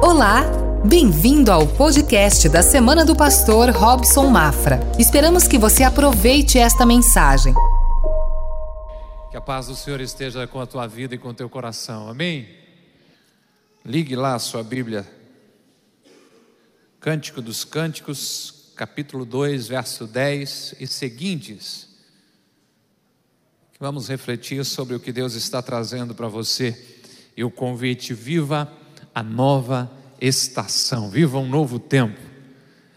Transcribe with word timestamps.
Olá! 0.00 0.44
Bem-vindo 0.86 1.50
ao 1.50 1.66
podcast 1.66 2.48
da 2.48 2.62
Semana 2.62 3.04
do 3.04 3.16
Pastor 3.16 3.70
Robson 3.70 4.28
Mafra. 4.28 4.78
Esperamos 4.96 5.48
que 5.48 5.58
você 5.58 5.82
aproveite 5.82 6.56
esta 6.56 6.86
mensagem. 6.86 7.52
Que 9.28 9.36
a 9.36 9.40
paz 9.40 9.66
do 9.66 9.74
Senhor 9.74 10.00
esteja 10.00 10.46
com 10.46 10.60
a 10.60 10.66
tua 10.66 10.86
vida 10.86 11.16
e 11.16 11.18
com 11.18 11.30
o 11.30 11.34
teu 11.34 11.50
coração. 11.50 12.08
Amém? 12.08 12.48
Ligue 13.84 14.14
lá 14.14 14.36
a 14.36 14.38
sua 14.38 14.62
Bíblia. 14.62 15.04
Cântico 17.00 17.42
dos 17.42 17.64
Cânticos, 17.64 18.72
capítulo 18.76 19.24
2, 19.24 19.66
verso 19.66 20.06
10 20.06 20.76
e 20.78 20.86
seguintes. 20.86 21.88
Vamos 23.80 24.08
refletir 24.08 24.64
sobre 24.64 24.94
o 24.94 25.00
que 25.00 25.10
Deus 25.10 25.34
está 25.34 25.60
trazendo 25.60 26.14
para 26.14 26.28
você 26.28 27.00
e 27.36 27.42
o 27.42 27.50
convite 27.50 28.14
viva 28.14 28.72
a 29.18 29.22
nova 29.24 29.90
estação, 30.20 31.10
viva 31.10 31.38
um 31.38 31.48
novo 31.48 31.80
tempo. 31.80 32.20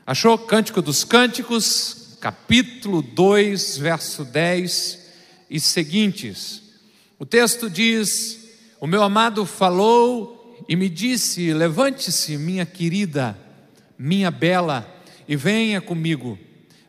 Achou? 0.06 0.38
Cântico 0.38 0.80
dos 0.80 1.04
Cânticos, 1.04 2.16
capítulo 2.22 3.02
2, 3.02 3.80
verso 3.80 4.24
10 4.24 5.00
e 5.50 5.60
seguintes. 5.60 6.62
O 7.18 7.26
texto 7.26 7.68
diz: 7.68 8.52
O 8.80 8.86
meu 8.86 9.02
amado 9.02 9.48
falou 9.48 10.64
e 10.70 10.76
me 10.76 10.90
disse: 10.90 11.52
Levante-se, 11.56 12.38
minha 12.38 12.68
querida, 12.68 13.36
minha 13.98 14.30
bela, 14.30 14.88
e 15.28 15.36
venha 15.36 15.82
comigo. 15.82 16.38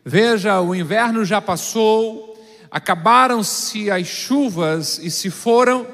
Veja, 0.05 0.61
o 0.61 0.75
inverno 0.75 1.25
já 1.25 1.41
passou, 1.41 2.39
acabaram-se 2.69 3.89
as 3.89 4.05
chuvas 4.05 4.99
e 4.99 5.09
se 5.09 5.31
foram 5.31 5.87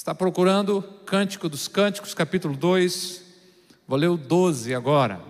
Está 0.00 0.14
procurando 0.14 0.80
Cântico 1.04 1.46
dos 1.46 1.68
Cânticos, 1.68 2.14
capítulo 2.14 2.56
2. 2.56 3.20
Vou 3.86 3.98
ler 3.98 4.08
o 4.08 4.16
12 4.16 4.74
agora. 4.74 5.20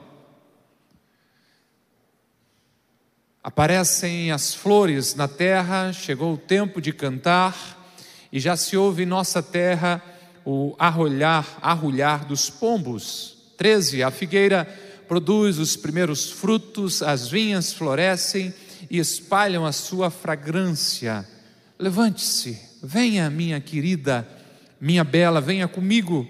Aparecem 3.43 4.31
as 4.31 4.55
flores 4.55 5.17
na 5.17 5.27
terra, 5.27 5.93
chegou 5.93 6.35
o 6.35 6.39
tempo 6.39 6.81
de 6.81 6.93
cantar, 6.93 7.85
e 8.31 8.39
já 8.39 8.57
se 8.57 8.77
ouve 8.77 9.03
em 9.03 9.07
nossa 9.07 9.43
terra 9.43 10.01
o 10.45 10.77
arrulhar, 10.79 11.59
arrulhar 11.61 12.25
dos 12.25 12.49
pombos. 12.49 13.39
13. 13.57 14.05
A 14.05 14.13
figueira 14.13 14.65
produz 15.09 15.59
os 15.59 15.77
primeiros 15.77 16.31
frutos, 16.31 17.03
as 17.03 17.27
vinhas 17.27 17.73
florescem 17.73 18.55
e 18.89 19.01
espalham 19.01 19.67
a 19.67 19.73
sua 19.73 20.11
fragrância. 20.11 21.29
Levante-se, 21.77 22.57
venha, 22.81 23.29
minha 23.29 23.61
querida 23.61 24.39
minha 24.81 25.05
bela, 25.05 25.41
venha 25.41 25.69
comigo. 25.69 26.27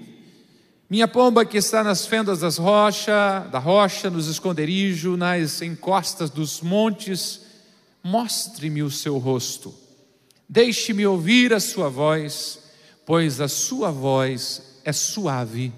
Minha 0.89 1.06
pomba 1.06 1.45
que 1.45 1.56
está 1.56 1.84
nas 1.84 2.05
fendas 2.05 2.41
das 2.41 2.59
rochas, 2.59 3.48
da 3.51 3.61
rocha, 3.61 4.11
nos 4.11 4.27
esconderijos, 4.27 5.17
nas 5.17 5.62
encostas 5.62 6.31
dos 6.31 6.61
montes, 6.61 7.43
mostre-me 8.03 8.83
o 8.83 8.91
seu 8.91 9.17
rosto. 9.19 9.73
Deixe-me 10.48 11.06
ouvir 11.06 11.55
a 11.55 11.61
sua 11.61 11.89
voz, 11.89 12.59
pois 13.06 13.41
a 13.41 13.47
sua 13.47 13.93
voz 13.93 14.81
é 14.84 14.93
suave 14.93 15.73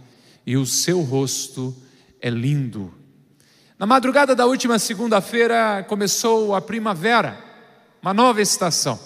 e 0.47 0.57
o 0.57 0.65
seu 0.65 1.03
rosto 1.03 1.77
é 2.21 2.31
lindo. 2.31 2.95
Na 3.79 3.85
madrugada 3.85 4.35
da 4.35 4.47
última 4.47 4.79
segunda-feira 4.79 5.85
começou 5.89 6.55
a 6.55 6.61
primavera, 6.63 7.39
uma 8.01 8.15
nova 8.15 8.41
estação. 8.41 8.99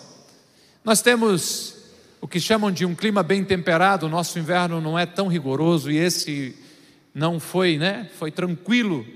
Nós 0.85 1.03
temos 1.03 1.76
o 2.21 2.27
que 2.27 2.41
chamam 2.41 2.71
de 2.71 2.85
um 2.85 2.95
clima 2.95 3.23
bem 3.23 3.45
temperado, 3.45 4.07
o 4.07 4.09
nosso 4.09 4.39
inverno 4.39 4.81
não 4.81 4.99
é 4.99 5.05
tão 5.07 5.29
rigoroso 5.29 5.91
e 5.91 5.97
esse 5.97 6.57
não 7.15 7.39
foi, 7.39 7.79
né? 7.79 8.11
Foi 8.19 8.31
tranquilo. 8.31 9.07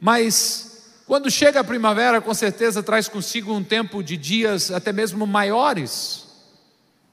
Mas 0.00 1.00
quando 1.06 1.30
chega 1.30 1.60
a 1.60 1.64
primavera, 1.64 2.20
com 2.20 2.34
certeza 2.34 2.82
traz 2.82 3.08
consigo 3.08 3.52
um 3.52 3.62
tempo 3.62 4.02
de 4.02 4.16
dias 4.16 4.70
até 4.70 4.92
mesmo 4.92 5.26
maiores, 5.26 6.26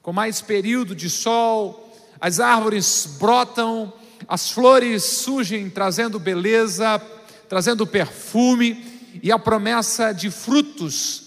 com 0.02 0.12
mais 0.12 0.40
período 0.40 0.94
de 0.94 1.08
sol, 1.08 1.92
as 2.20 2.40
árvores 2.40 3.16
brotam, 3.18 3.92
as 4.26 4.50
flores 4.50 5.04
surgem 5.04 5.68
trazendo 5.70 6.18
beleza, 6.18 7.00
trazendo 7.48 7.86
perfume 7.86 8.84
e 9.22 9.30
a 9.30 9.38
promessa 9.38 10.12
de 10.12 10.30
frutos 10.30 11.23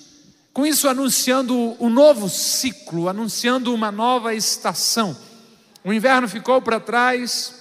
com 0.58 0.66
isso, 0.66 0.90
anunciando 0.90 1.78
um 1.80 1.88
novo 1.88 2.28
ciclo, 2.28 3.08
anunciando 3.08 3.72
uma 3.72 3.92
nova 3.92 4.34
estação. 4.34 5.16
O 5.84 5.94
inverno 5.94 6.28
ficou 6.28 6.60
para 6.60 6.80
trás 6.80 7.54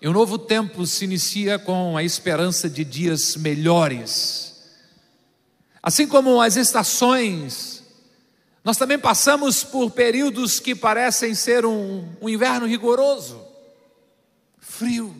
e 0.00 0.08
um 0.08 0.12
novo 0.12 0.38
tempo 0.38 0.86
se 0.86 1.04
inicia 1.04 1.58
com 1.58 1.96
a 1.96 2.04
esperança 2.04 2.70
de 2.70 2.84
dias 2.84 3.34
melhores. 3.34 4.62
Assim 5.82 6.06
como 6.06 6.40
as 6.40 6.54
estações, 6.54 7.82
nós 8.62 8.76
também 8.76 8.96
passamos 8.96 9.64
por 9.64 9.90
períodos 9.90 10.60
que 10.60 10.76
parecem 10.76 11.34
ser 11.34 11.66
um, 11.66 12.08
um 12.20 12.28
inverno 12.28 12.64
rigoroso, 12.64 13.44
frio, 14.60 15.12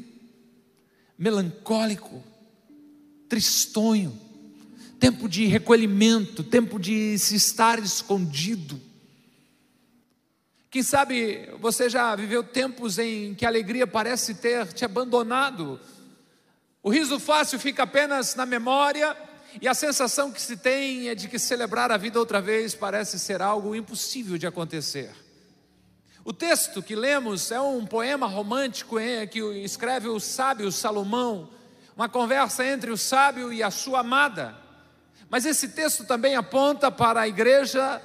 melancólico, 1.19 2.23
tristonho 3.29 4.17
tempo 5.03 5.29
de 5.29 5.47
recolhimento, 5.47 6.45
tempo 6.45 6.79
de 6.79 7.19
se 7.19 7.35
estar 7.35 7.77
escondido. 7.81 8.81
Quem 10.71 10.81
sabe 10.81 11.51
você 11.59 11.91
já 11.91 12.15
viveu 12.15 12.45
tempos 12.45 13.01
em 13.01 13.35
que 13.35 13.45
a 13.45 13.49
alegria 13.49 13.85
parece 13.85 14.37
ter 14.37 14.73
te 14.73 14.85
abandonado. 14.85 15.81
O 16.81 16.89
riso 16.89 17.19
fácil 17.19 17.59
fica 17.59 17.83
apenas 17.83 18.37
na 18.37 18.47
memória 18.47 19.17
e 19.61 19.67
a 19.67 19.75
sensação 19.75 20.31
que 20.31 20.41
se 20.41 20.57
tem 20.57 21.09
é 21.09 21.17
de 21.17 21.27
que 21.27 21.37
celebrar 21.37 21.91
a 21.91 21.97
vida 21.97 22.21
outra 22.21 22.41
vez 22.41 22.73
parece 22.73 23.19
ser 23.19 23.43
algo 23.43 23.75
impossível 23.75 24.39
de 24.39 24.47
acontecer. 24.47 25.11
O 26.25 26.33
texto 26.33 26.81
que 26.81 26.95
lemos 26.95 27.51
é 27.51 27.61
um 27.61 27.85
poema 27.85 28.29
romântico 28.29 28.99
que 29.29 29.41
escreve 29.65 30.07
o 30.07 30.21
sábio 30.21 30.71
Salomão, 30.71 31.51
uma 31.97 32.09
conversa 32.09 32.65
entre 32.65 32.93
o 32.93 32.97
sábio 32.97 33.53
e 33.53 33.65
a 33.65 33.71
sua 33.73 33.99
amada. 33.99 34.62
Mas 35.33 35.47
esse 35.47 35.69
texto 35.69 36.05
também 36.05 36.37
aponta 36.37 36.91
para 36.91 37.23
a 37.23 37.27
igreja 37.27 38.03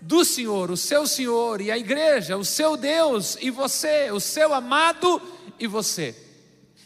do 0.00 0.24
Senhor, 0.24 0.70
o 0.70 0.76
seu 0.76 1.08
Senhor, 1.08 1.60
e 1.60 1.72
a 1.72 1.76
igreja, 1.76 2.36
o 2.36 2.44
seu 2.44 2.76
Deus 2.76 3.36
e 3.40 3.50
você, 3.50 4.12
o 4.12 4.20
seu 4.20 4.54
amado 4.54 5.20
e 5.58 5.66
você. 5.66 6.14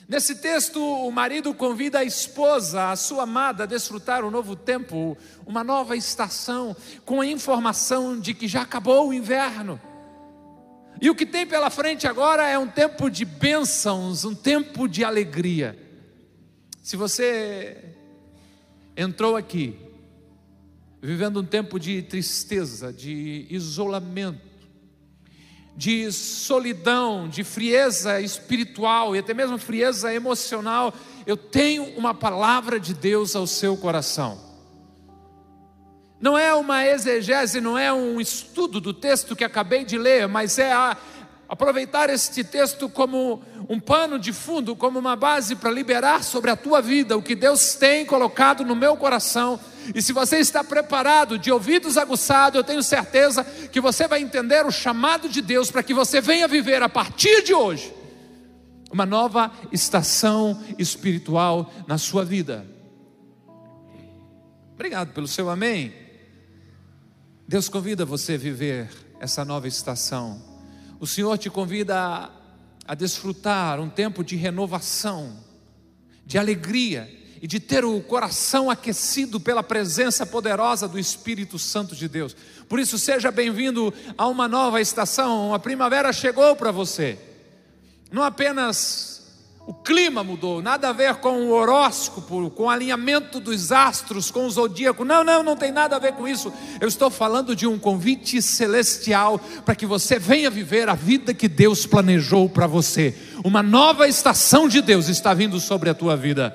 Nesse 0.08 0.36
texto, 0.36 0.82
o 0.82 1.10
marido 1.12 1.52
convida 1.52 1.98
a 1.98 2.04
esposa, 2.04 2.90
a 2.90 2.96
sua 2.96 3.24
amada, 3.24 3.64
a 3.64 3.66
desfrutar 3.66 4.24
um 4.24 4.30
novo 4.30 4.56
tempo, 4.56 5.14
uma 5.44 5.62
nova 5.62 5.94
estação, 5.94 6.74
com 7.04 7.20
a 7.20 7.26
informação 7.26 8.18
de 8.18 8.32
que 8.32 8.48
já 8.48 8.62
acabou 8.62 9.08
o 9.08 9.12
inverno. 9.12 9.78
E 11.02 11.10
o 11.10 11.14
que 11.14 11.26
tem 11.26 11.46
pela 11.46 11.68
frente 11.68 12.06
agora 12.06 12.48
é 12.48 12.58
um 12.58 12.66
tempo 12.66 13.10
de 13.10 13.26
bênçãos, 13.26 14.24
um 14.24 14.34
tempo 14.34 14.88
de 14.88 15.04
alegria. 15.04 15.78
Se 16.82 16.96
você 16.96 17.91
entrou 18.96 19.36
aqui 19.36 19.78
vivendo 21.02 21.40
um 21.40 21.44
tempo 21.44 21.80
de 21.80 22.00
tristeza, 22.00 22.92
de 22.92 23.44
isolamento, 23.50 24.40
de 25.76 26.12
solidão, 26.12 27.28
de 27.28 27.42
frieza 27.42 28.20
espiritual 28.20 29.16
e 29.16 29.18
até 29.18 29.34
mesmo 29.34 29.58
frieza 29.58 30.14
emocional, 30.14 30.94
eu 31.26 31.36
tenho 31.36 31.84
uma 31.98 32.14
palavra 32.14 32.78
de 32.78 32.94
Deus 32.94 33.34
ao 33.34 33.48
seu 33.48 33.76
coração. 33.76 34.38
Não 36.20 36.38
é 36.38 36.54
uma 36.54 36.86
exegese, 36.86 37.60
não 37.60 37.76
é 37.76 37.92
um 37.92 38.20
estudo 38.20 38.80
do 38.80 38.94
texto 38.94 39.34
que 39.34 39.42
acabei 39.42 39.84
de 39.84 39.98
ler, 39.98 40.28
mas 40.28 40.56
é 40.56 40.72
a, 40.72 40.96
aproveitar 41.48 42.10
este 42.10 42.44
texto 42.44 42.88
como 42.88 43.42
um 43.72 43.80
pano 43.80 44.18
de 44.18 44.34
fundo, 44.34 44.76
como 44.76 44.98
uma 44.98 45.16
base 45.16 45.56
para 45.56 45.70
liberar 45.70 46.22
sobre 46.22 46.50
a 46.50 46.56
tua 46.56 46.82
vida 46.82 47.16
o 47.16 47.22
que 47.22 47.34
Deus 47.34 47.74
tem 47.74 48.04
colocado 48.04 48.66
no 48.66 48.76
meu 48.76 48.98
coração. 48.98 49.58
E 49.94 50.02
se 50.02 50.12
você 50.12 50.36
está 50.36 50.62
preparado, 50.62 51.38
de 51.38 51.50
ouvidos 51.50 51.96
aguçados, 51.96 52.58
eu 52.58 52.64
tenho 52.64 52.82
certeza 52.82 53.42
que 53.42 53.80
você 53.80 54.06
vai 54.06 54.20
entender 54.20 54.66
o 54.66 54.70
chamado 54.70 55.26
de 55.26 55.40
Deus 55.40 55.70
para 55.70 55.82
que 55.82 55.94
você 55.94 56.20
venha 56.20 56.46
viver 56.46 56.82
a 56.82 56.88
partir 56.88 57.44
de 57.44 57.54
hoje 57.54 57.94
uma 58.92 59.06
nova 59.06 59.50
estação 59.72 60.62
espiritual 60.78 61.72
na 61.86 61.96
sua 61.96 62.26
vida. 62.26 62.66
Obrigado 64.74 65.14
pelo 65.14 65.26
seu 65.26 65.48
amém. 65.48 65.94
Deus 67.48 67.70
convida 67.70 68.04
você 68.04 68.34
a 68.34 68.38
viver 68.38 68.90
essa 69.18 69.46
nova 69.46 69.66
estação 69.66 70.52
o 71.02 71.06
Senhor 71.08 71.36
te 71.36 71.50
convida 71.50 71.98
a, 71.98 72.30
a 72.92 72.94
desfrutar 72.94 73.80
um 73.80 73.88
tempo 73.88 74.22
de 74.22 74.36
renovação, 74.36 75.38
de 76.26 76.36
alegria 76.36 77.10
e 77.40 77.46
de 77.46 77.58
ter 77.58 77.86
o 77.86 77.98
coração 78.02 78.68
aquecido 78.68 79.40
pela 79.40 79.62
presença 79.62 80.26
poderosa 80.26 80.86
do 80.86 80.98
Espírito 80.98 81.58
Santo 81.58 81.96
de 81.96 82.06
Deus. 82.06 82.36
Por 82.68 82.78
isso, 82.78 82.98
seja 82.98 83.30
bem-vindo 83.30 83.94
a 84.18 84.26
uma 84.26 84.46
nova 84.46 84.78
estação. 84.78 85.54
A 85.54 85.58
primavera 85.58 86.12
chegou 86.12 86.54
para 86.54 86.70
você. 86.70 87.18
Não 88.10 88.22
apenas 88.22 89.11
o 89.72 89.74
clima 89.82 90.22
mudou, 90.22 90.60
nada 90.60 90.90
a 90.90 90.92
ver 90.92 91.14
com 91.14 91.46
o 91.46 91.50
horóscopo, 91.50 92.50
com 92.50 92.64
o 92.64 92.70
alinhamento 92.70 93.40
dos 93.40 93.72
astros, 93.72 94.30
com 94.30 94.44
o 94.44 94.50
zodíaco. 94.50 95.02
Não, 95.02 95.24
não, 95.24 95.42
não 95.42 95.56
tem 95.56 95.72
nada 95.72 95.96
a 95.96 95.98
ver 95.98 96.12
com 96.12 96.28
isso. 96.28 96.52
Eu 96.78 96.86
estou 96.86 97.10
falando 97.10 97.56
de 97.56 97.66
um 97.66 97.78
convite 97.78 98.42
celestial 98.42 99.38
para 99.64 99.74
que 99.74 99.86
você 99.86 100.18
venha 100.18 100.50
viver 100.50 100.90
a 100.90 100.94
vida 100.94 101.32
que 101.32 101.48
Deus 101.48 101.86
planejou 101.86 102.50
para 102.50 102.66
você. 102.66 103.16
Uma 103.42 103.62
nova 103.62 104.06
estação 104.06 104.68
de 104.68 104.82
Deus 104.82 105.08
está 105.08 105.32
vindo 105.32 105.58
sobre 105.58 105.88
a 105.88 105.94
tua 105.94 106.18
vida. 106.18 106.54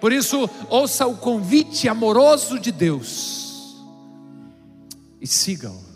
Por 0.00 0.12
isso, 0.12 0.50
ouça 0.68 1.06
o 1.06 1.16
convite 1.16 1.88
amoroso 1.88 2.58
de 2.58 2.72
Deus 2.72 3.78
e 5.20 5.28
siga-o. 5.28 5.86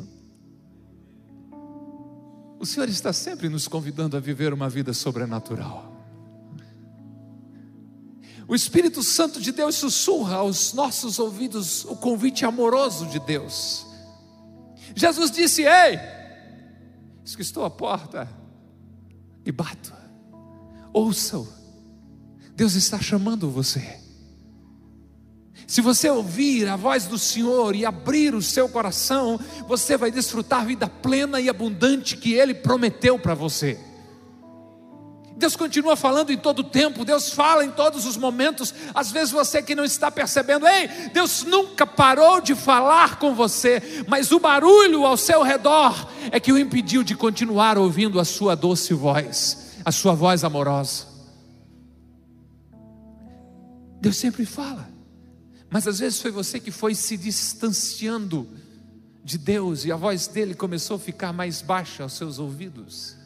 O 2.61 2.65
Senhor 2.65 2.89
está 2.89 3.13
sempre 3.13 3.49
nos 3.49 3.67
convidando 3.67 4.17
a 4.17 4.21
viver 4.21 4.55
uma 4.55 4.69
vida 4.69 4.95
sobrenatural. 4.95 5.92
O 8.53 8.55
Espírito 8.55 9.03
Santo 9.03 9.41
de 9.41 9.51
Deus 9.51 9.77
sussurra 9.77 10.37
aos 10.37 10.75
nossos 10.75 11.19
ouvidos 11.19 11.87
o 11.87 11.97
convite 11.97 12.45
amoroso 12.45 13.07
de 13.07 13.19
Deus. 13.19 13.87
Jesus 14.95 15.31
disse: 15.31 15.63
Ei, 15.63 15.99
estou 17.25 17.65
à 17.65 17.71
porta 17.71 18.29
e 19.43 19.51
bato. 19.51 19.95
Ouçam, 20.93 21.49
Deus 22.55 22.75
está 22.75 23.01
chamando 23.01 23.51
você. 23.51 23.99
Se 25.67 25.81
você 25.81 26.11
ouvir 26.11 26.69
a 26.69 26.77
voz 26.77 27.07
do 27.07 27.19
Senhor 27.19 27.75
e 27.75 27.87
abrir 27.87 28.35
o 28.35 28.43
seu 28.43 28.69
coração, 28.69 29.41
você 29.67 29.97
vai 29.97 30.11
desfrutar 30.11 30.61
a 30.61 30.67
vida 30.67 30.87
plena 30.87 31.41
e 31.41 31.49
abundante 31.49 32.19
que 32.19 32.35
Ele 32.35 32.53
prometeu 32.53 33.19
para 33.19 33.33
você. 33.33 33.81
Deus 35.43 35.57
continua 35.57 35.97
falando 35.97 36.31
em 36.31 36.37
todo 36.37 36.63
tempo, 36.63 37.05
Deus 37.05 37.33
fala 37.33 37.65
em 37.65 37.71
todos 37.73 38.07
os 38.07 38.17
momentos. 38.17 38.73
Às 38.95 39.11
vezes 39.11 39.33
você 39.33 39.61
que 39.61 39.75
não 39.75 39.85
está 39.85 40.09
percebendo, 40.09 40.69
ei, 40.69 40.87
Deus 41.13 41.43
nunca 41.43 41.85
parou 41.85 42.41
de 42.41 42.55
falar 42.55 43.19
com 43.19 43.35
você, 43.35 44.05
mas 44.07 44.31
o 44.31 44.39
barulho 44.39 45.05
ao 45.05 45.17
seu 45.17 45.43
redor 45.43 46.09
é 46.31 46.39
que 46.39 46.53
o 46.53 46.59
impediu 46.59 47.03
de 47.03 47.17
continuar 47.17 47.77
ouvindo 47.77 48.21
a 48.21 48.25
sua 48.25 48.55
doce 48.55 48.95
voz, 48.95 49.73
a 49.85 49.91
sua 49.91 50.15
voz 50.15 50.45
amorosa. 50.45 51.07
Deus 54.01 54.17
sempre 54.17 54.47
fala, 54.47 54.89
mas 55.69 55.89
às 55.89 55.99
vezes 55.99 56.23
foi 56.23 56.31
você 56.31 56.61
que 56.61 56.71
foi 56.71 56.95
se 56.95 57.17
distanciando 57.17 58.49
de 59.25 59.37
Deus 59.39 59.85
e 59.85 59.91
a 59.91 59.97
voz 59.97 60.29
dele 60.29 60.55
começou 60.55 60.99
a 60.99 61.01
ficar 61.01 61.33
mais 61.33 61.61
baixa 61.61 62.05
aos 62.05 62.13
seus 62.13 62.39
ouvidos. 62.39 63.21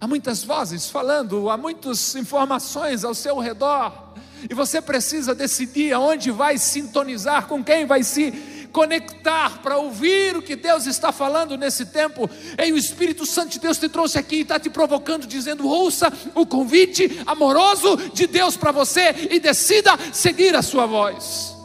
Há 0.00 0.06
muitas 0.06 0.44
vozes 0.44 0.90
falando, 0.90 1.48
há 1.48 1.56
muitas 1.56 2.14
informações 2.14 3.04
ao 3.04 3.14
seu 3.14 3.38
redor, 3.38 4.14
e 4.48 4.54
você 4.54 4.80
precisa 4.82 5.34
decidir 5.34 5.92
aonde 5.92 6.30
vai 6.30 6.58
sintonizar, 6.58 7.46
com 7.46 7.64
quem 7.64 7.86
vai 7.86 8.02
se 8.02 8.30
conectar 8.76 9.62
para 9.62 9.78
ouvir 9.78 10.36
o 10.36 10.42
que 10.42 10.54
Deus 10.54 10.84
está 10.84 11.10
falando 11.10 11.56
nesse 11.56 11.86
tempo. 11.86 12.28
E 12.62 12.70
o 12.70 12.76
Espírito 12.76 13.24
Santo 13.24 13.52
de 13.52 13.58
Deus 13.58 13.78
te 13.78 13.88
trouxe 13.88 14.18
aqui 14.18 14.36
e 14.36 14.40
está 14.42 14.60
te 14.60 14.68
provocando, 14.68 15.26
dizendo: 15.26 15.66
ouça 15.66 16.12
o 16.34 16.44
convite 16.44 17.22
amoroso 17.26 17.96
de 18.12 18.26
Deus 18.26 18.54
para 18.54 18.72
você 18.72 19.28
e 19.30 19.40
decida 19.40 19.96
seguir 20.12 20.54
a 20.54 20.60
sua 20.60 20.84
voz. 20.84 21.56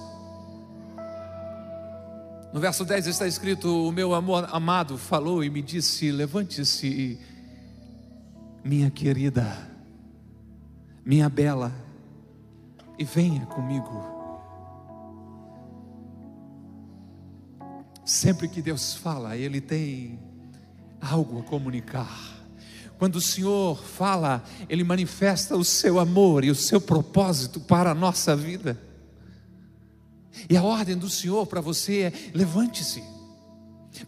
No 2.53 2.61
verso 2.61 2.85
10 2.85 3.07
está 3.07 3.27
escrito: 3.27 3.87
O 3.87 3.91
meu 3.91 4.13
amor 4.13 4.47
amado 4.49 4.97
falou 4.97 5.43
e 5.43 5.49
me 5.49 5.61
disse: 5.61 6.11
Levante-se 6.11 7.19
minha 8.63 8.89
querida, 8.89 9.69
minha 11.05 11.29
bela, 11.29 11.73
e 12.97 13.03
venha 13.03 13.45
comigo. 13.47 14.05
Sempre 18.05 18.47
que 18.47 18.61
Deus 18.61 18.93
fala, 18.93 19.37
Ele 19.37 19.61
tem 19.61 20.19
algo 20.99 21.39
a 21.39 21.43
comunicar. 21.43 22.41
Quando 22.97 23.15
o 23.15 23.21
Senhor 23.21 23.81
fala, 23.83 24.43
Ele 24.69 24.83
manifesta 24.83 25.55
o 25.55 25.63
seu 25.63 25.99
amor 25.99 26.43
e 26.43 26.51
o 26.51 26.55
seu 26.55 26.79
propósito 26.79 27.59
para 27.59 27.91
a 27.91 27.95
nossa 27.95 28.35
vida. 28.35 28.79
E 30.49 30.55
a 30.55 30.63
ordem 30.63 30.97
do 30.97 31.09
Senhor 31.09 31.47
para 31.47 31.61
você 31.61 32.01
é: 32.01 32.13
levante-se. 32.33 33.03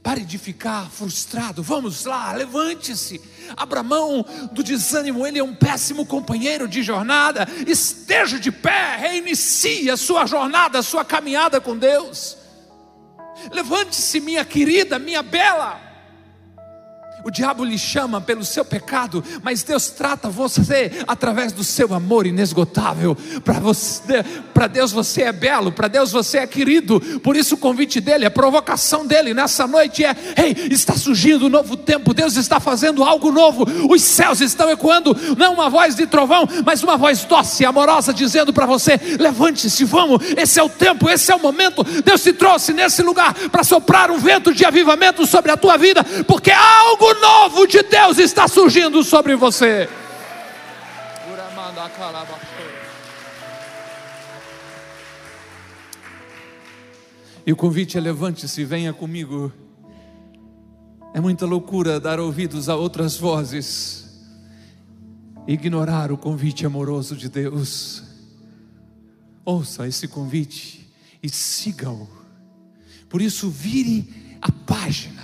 Pare 0.01 0.21
de 0.21 0.38
ficar 0.38 0.89
frustrado. 0.89 1.62
Vamos 1.62 2.06
lá, 2.06 2.31
levante-se. 2.33 3.21
Abra 3.56 3.83
mão 3.83 4.25
do 4.51 4.63
desânimo. 4.63 5.25
Ele 5.25 5.39
é 5.39 5.44
um 5.44 5.53
péssimo 5.53 6.06
companheiro 6.06 6.68
de 6.68 6.81
jornada. 6.81 7.47
Esteja 7.68 8.39
de 8.39 8.51
pé, 8.51 8.97
reinicie 8.97 9.89
a 9.89 9.97
sua 9.97 10.25
jornada, 10.25 10.80
a 10.80 10.83
sua 10.83 11.06
caminhada 11.06 11.62
com 11.62 11.77
Deus. 11.77 12.38
Levante-se, 13.51 14.19
minha 14.19 14.45
querida, 14.45 14.97
minha 14.97 15.21
bela. 15.21 15.93
O 17.24 17.31
diabo 17.31 17.64
lhe 17.64 17.78
chama 17.78 18.20
pelo 18.20 18.44
seu 18.44 18.66
pecado, 18.66 19.24
mas 19.42 19.64
Deus 19.64 19.90
trata 19.90 20.30
você 20.30 20.92
através 21.08 21.54
do 21.54 21.64
seu 21.64 21.94
amor 21.94 22.28
inesgotável. 22.28 23.18
Para 24.54 24.68
Deus 24.68 24.92
você 24.92 25.22
é 25.22 25.31
belo, 25.31 25.72
para 25.72 25.88
Deus 25.88 26.12
você 26.12 26.40
é 26.40 26.48
querido. 26.48 27.00
Por 27.22 27.38
isso 27.38 27.56
o 27.56 27.58
convite 27.58 28.02
dele, 28.02 28.25
a 28.25 28.31
provocação 28.31 29.06
dele 29.08 29.34
nessa 29.34 29.66
noite 29.66 30.04
é: 30.04 30.14
"Ei, 30.36 30.68
está 30.70 30.98
surgindo 30.98 31.46
um 31.46 31.50
novo 31.50 31.78
tempo. 31.78 32.14
Deus 32.14 32.36
está 32.36 32.60
fazendo 32.60 33.04
algo 33.04 33.31
novo. 33.31 33.66
Os 33.90 34.02
céus 34.02 34.42
estão 34.42 34.70
ecoando, 34.70 35.16
não 35.38 35.54
uma 35.54 35.70
voz 35.70 35.96
de 35.96 36.06
trovão, 36.06 36.46
mas 36.66 36.84
uma 36.84 36.98
voz 36.98 37.24
doce, 37.24 37.64
amorosa 37.64 38.14
dizendo 38.14 38.52
para 38.52 38.66
você: 38.66 39.00
levante-se, 39.18 39.86
vamos. 39.86 40.22
Esse 40.36 40.60
é 40.60 40.64
o 40.64 40.68
tempo, 40.68 41.10
esse 41.10 41.31
é 41.31 41.36
o 41.36 41.40
momento. 41.40 41.86
Deus 42.04 42.22
te 42.22 42.34
trouxe 42.34 42.74
nesse 42.74 43.02
lugar 43.02 43.34
para 43.50 43.64
soprar 43.64 44.12
um 44.12 44.18
vento 44.18 44.54
de 44.54 44.66
avivamento 44.66 45.25
sobre 45.25 45.52
a 45.52 45.58
tua 45.58 45.78
vida, 45.78 46.04
porque 46.28 46.52
algo 46.52 47.12
novo 47.15 47.68
de 47.68 47.81
Deus 47.83 48.18
está 48.18 48.48
surgindo 48.48 49.04
sobre 49.04 49.36
você. 49.36 49.89
E 57.45 57.51
o 57.51 57.56
convite 57.56 57.98
é: 57.98 58.01
levante-se, 58.01 58.63
venha 58.63 58.94
comigo. 58.94 59.51
É 61.13 61.19
muita 61.19 61.45
loucura 61.45 62.00
dar 62.00 62.19
ouvidos 62.19 62.69
a 62.69 62.75
outras 62.75 63.18
vozes, 63.18 64.25
ignorar 65.48 66.12
o 66.12 66.17
convite 66.17 66.65
amoroso 66.65 67.15
de 67.15 67.29
Deus. 67.29 68.03
Ouça 69.46 69.88
esse 69.88 70.08
convite 70.08 70.89
e 71.22 71.29
siga-o. 71.29 72.08
Por 73.10 73.22
isso, 73.22 73.50
vire 73.50 74.38
a 74.41 74.51
página 74.51 75.23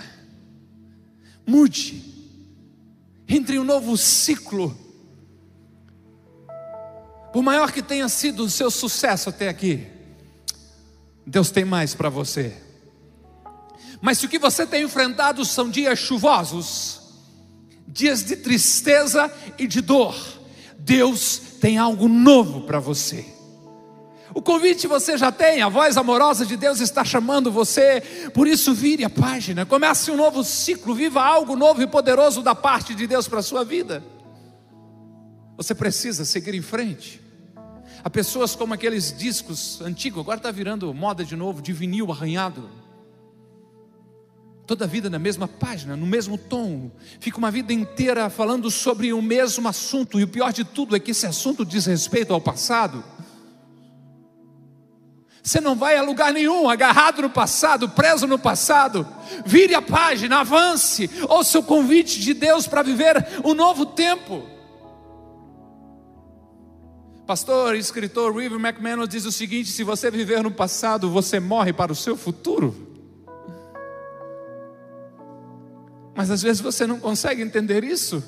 mude, 1.50 2.04
entre 3.28 3.58
um 3.58 3.64
novo 3.64 3.98
ciclo. 3.98 4.78
Por 7.34 7.42
maior 7.42 7.72
que 7.72 7.82
tenha 7.82 8.08
sido 8.08 8.44
o 8.44 8.50
seu 8.50 8.70
sucesso 8.70 9.30
até 9.30 9.50
aqui, 9.50 9.88
Deus 11.26 11.50
tem 11.50 11.66
mais 11.66 11.96
para 11.96 12.10
você. 12.10 12.56
Mas 14.00 14.20
se 14.20 14.28
o 14.28 14.30
que 14.30 14.38
você 14.38 14.66
tem 14.66 14.84
enfrentado 14.84 15.44
são 15.44 15.70
dias 15.70 15.98
chuvosos, 15.98 17.02
dias 17.88 18.24
de 18.24 18.36
tristeza 18.36 19.32
e 19.58 19.68
de 19.68 19.82
dor, 19.82 20.16
Deus 20.78 21.42
tem 21.60 21.78
algo 21.78 22.08
novo 22.08 22.62
para 22.62 22.80
você. 22.80 23.26
O 24.34 24.42
convite 24.42 24.86
você 24.86 25.18
já 25.18 25.32
tem, 25.32 25.62
a 25.62 25.70
voz 25.70 25.98
amorosa 25.98 26.46
de 26.46 26.56
Deus 26.56 26.80
está 26.80 27.04
chamando 27.04 27.52
você, 27.52 28.02
por 28.34 28.48
isso 28.48 28.74
vire 28.74 29.04
a 29.04 29.10
página, 29.10 29.66
comece 29.66 30.12
um 30.12 30.16
novo 30.16 30.44
ciclo, 30.44 30.94
viva 30.94 31.24
algo 31.24 31.56
novo 31.56 31.82
e 31.82 31.88
poderoso 31.88 32.42
da 32.42 32.54
parte 32.54 32.94
de 32.94 33.08
Deus 33.08 33.28
para 33.28 33.40
a 33.40 33.44
sua 33.44 33.64
vida. 33.64 34.04
Você 35.58 35.74
precisa 35.74 36.24
seguir 36.26 36.54
em 36.54 36.62
frente. 36.62 37.20
Há 38.04 38.10
pessoas 38.10 38.56
como 38.56 38.74
aqueles 38.74 39.16
discos 39.18 39.82
antigos, 39.82 40.22
agora 40.22 40.38
está 40.38 40.52
virando 40.52 40.94
moda 40.94 41.26
de 41.26 41.36
novo, 41.36 41.62
de 41.62 41.74
vinil 41.74 42.12
arranhado. 42.12 42.70
Toda 44.66 44.86
a 44.86 44.88
vida 44.88 45.10
na 45.10 45.18
mesma 45.18 45.48
página, 45.48 45.98
no 45.98 46.06
mesmo 46.06 46.38
tom. 46.38 46.92
Fica 47.20 47.40
uma 47.40 47.50
vida 47.50 47.74
inteira 47.74 48.30
falando 48.30 48.70
sobre 48.70 49.12
o 49.12 49.22
mesmo 49.22 49.68
assunto, 49.68 50.20
e 50.20 50.24
o 50.24 50.28
pior 50.28 50.54
de 50.54 50.64
tudo 50.64 50.96
é 50.96 51.00
que 51.00 51.12
esse 51.12 51.26
assunto 51.26 51.66
diz 51.66 51.88
respeito 51.88 52.32
ao 52.32 52.40
passado. 52.40 53.04
Você 55.42 55.62
não 55.62 55.76
vai 55.76 55.96
a 55.96 56.02
lugar 56.02 56.34
nenhum, 56.34 56.70
agarrado 56.70 57.22
no 57.22 57.30
passado, 57.30 57.90
preso 57.90 58.28
no 58.28 58.38
passado. 58.38 59.08
Vire 59.46 59.74
a 59.74 59.82
página, 59.82 60.40
avance. 60.40 61.10
Ouça 61.28 61.60
o 61.60 61.64
convite 61.64 62.20
de 62.20 62.34
Deus 62.34 62.68
para 62.68 62.84
viver 62.84 63.26
um 63.44 63.54
novo 63.54 63.86
tempo. 63.86 64.44
Pastor 67.26 67.76
e 67.76 67.80
escritor 67.80 68.36
River 68.36 68.60
McManus 68.60 69.08
diz 69.08 69.24
o 69.24 69.32
seguinte: 69.32 69.70
se 69.70 69.84
você 69.84 70.10
viver 70.10 70.42
no 70.42 70.52
passado, 70.52 71.10
você 71.10 71.40
morre 71.40 71.72
para 71.72 71.92
o 71.92 71.96
seu 71.96 72.18
futuro. 72.18 72.88
Mas 76.16 76.30
às 76.30 76.42
vezes 76.42 76.60
você 76.60 76.86
não 76.86 77.00
consegue 77.00 77.42
entender 77.42 77.84
isso. 77.84 78.22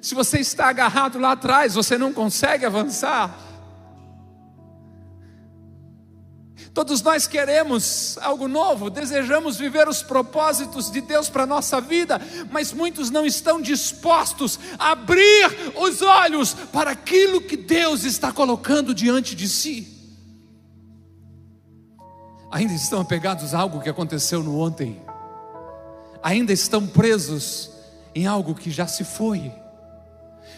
Se 0.00 0.14
você 0.14 0.40
está 0.40 0.68
agarrado 0.68 1.18
lá 1.20 1.32
atrás, 1.32 1.74
você 1.74 1.96
não 1.96 2.12
consegue 2.12 2.64
avançar. 2.64 3.51
Todos 6.74 7.02
nós 7.02 7.26
queremos 7.26 8.16
algo 8.18 8.48
novo, 8.48 8.88
desejamos 8.88 9.58
viver 9.58 9.86
os 9.88 10.02
propósitos 10.02 10.90
de 10.90 11.02
Deus 11.02 11.28
para 11.28 11.42
a 11.42 11.46
nossa 11.46 11.82
vida, 11.82 12.18
mas 12.50 12.72
muitos 12.72 13.10
não 13.10 13.26
estão 13.26 13.60
dispostos 13.60 14.58
a 14.78 14.92
abrir 14.92 15.50
os 15.76 16.00
olhos 16.00 16.54
para 16.54 16.92
aquilo 16.92 17.42
que 17.42 17.58
Deus 17.58 18.04
está 18.04 18.32
colocando 18.32 18.94
diante 18.94 19.34
de 19.34 19.48
si. 19.48 19.86
Ainda 22.50 22.72
estão 22.72 23.00
apegados 23.00 23.54
a 23.54 23.60
algo 23.60 23.80
que 23.80 23.90
aconteceu 23.90 24.42
no 24.42 24.58
ontem, 24.58 25.02
ainda 26.22 26.54
estão 26.54 26.86
presos 26.86 27.70
em 28.14 28.26
algo 28.26 28.54
que 28.54 28.70
já 28.70 28.86
se 28.86 29.04
foi 29.04 29.52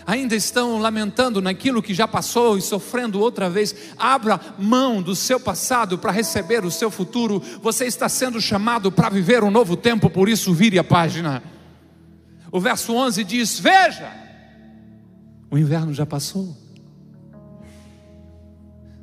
ainda 0.07 0.35
estão 0.35 0.79
lamentando 0.79 1.41
naquilo 1.41 1.83
que 1.83 1.95
já 1.95 2.07
passou 2.07 2.57
e 2.59 2.63
sofrendo 2.63 3.21
outra 3.21 3.49
vez, 3.49 3.75
abra 3.99 4.41
mão 4.59 5.03
do 5.03 5.15
seu 5.15 5.41
passado 5.41 5.99
para 5.99 6.13
receber 6.13 6.65
o 6.65 6.71
seu 6.71 6.91
futuro. 6.91 7.43
Você 7.63 7.87
está 7.87 8.09
sendo 8.09 8.41
chamado 8.41 8.91
para 8.93 9.09
viver 9.09 9.43
um 9.43 9.51
novo 9.51 9.77
tempo, 9.77 10.11
por 10.11 10.29
isso 10.29 10.53
vire 10.53 10.79
a 10.79 10.85
página. 10.85 11.43
O 12.51 12.61
verso 12.61 12.95
11 12.95 13.25
diz: 13.25 13.59
Veja, 13.59 14.13
o 15.51 15.59
inverno 15.59 15.93
já 15.93 16.07
passou. 16.07 16.57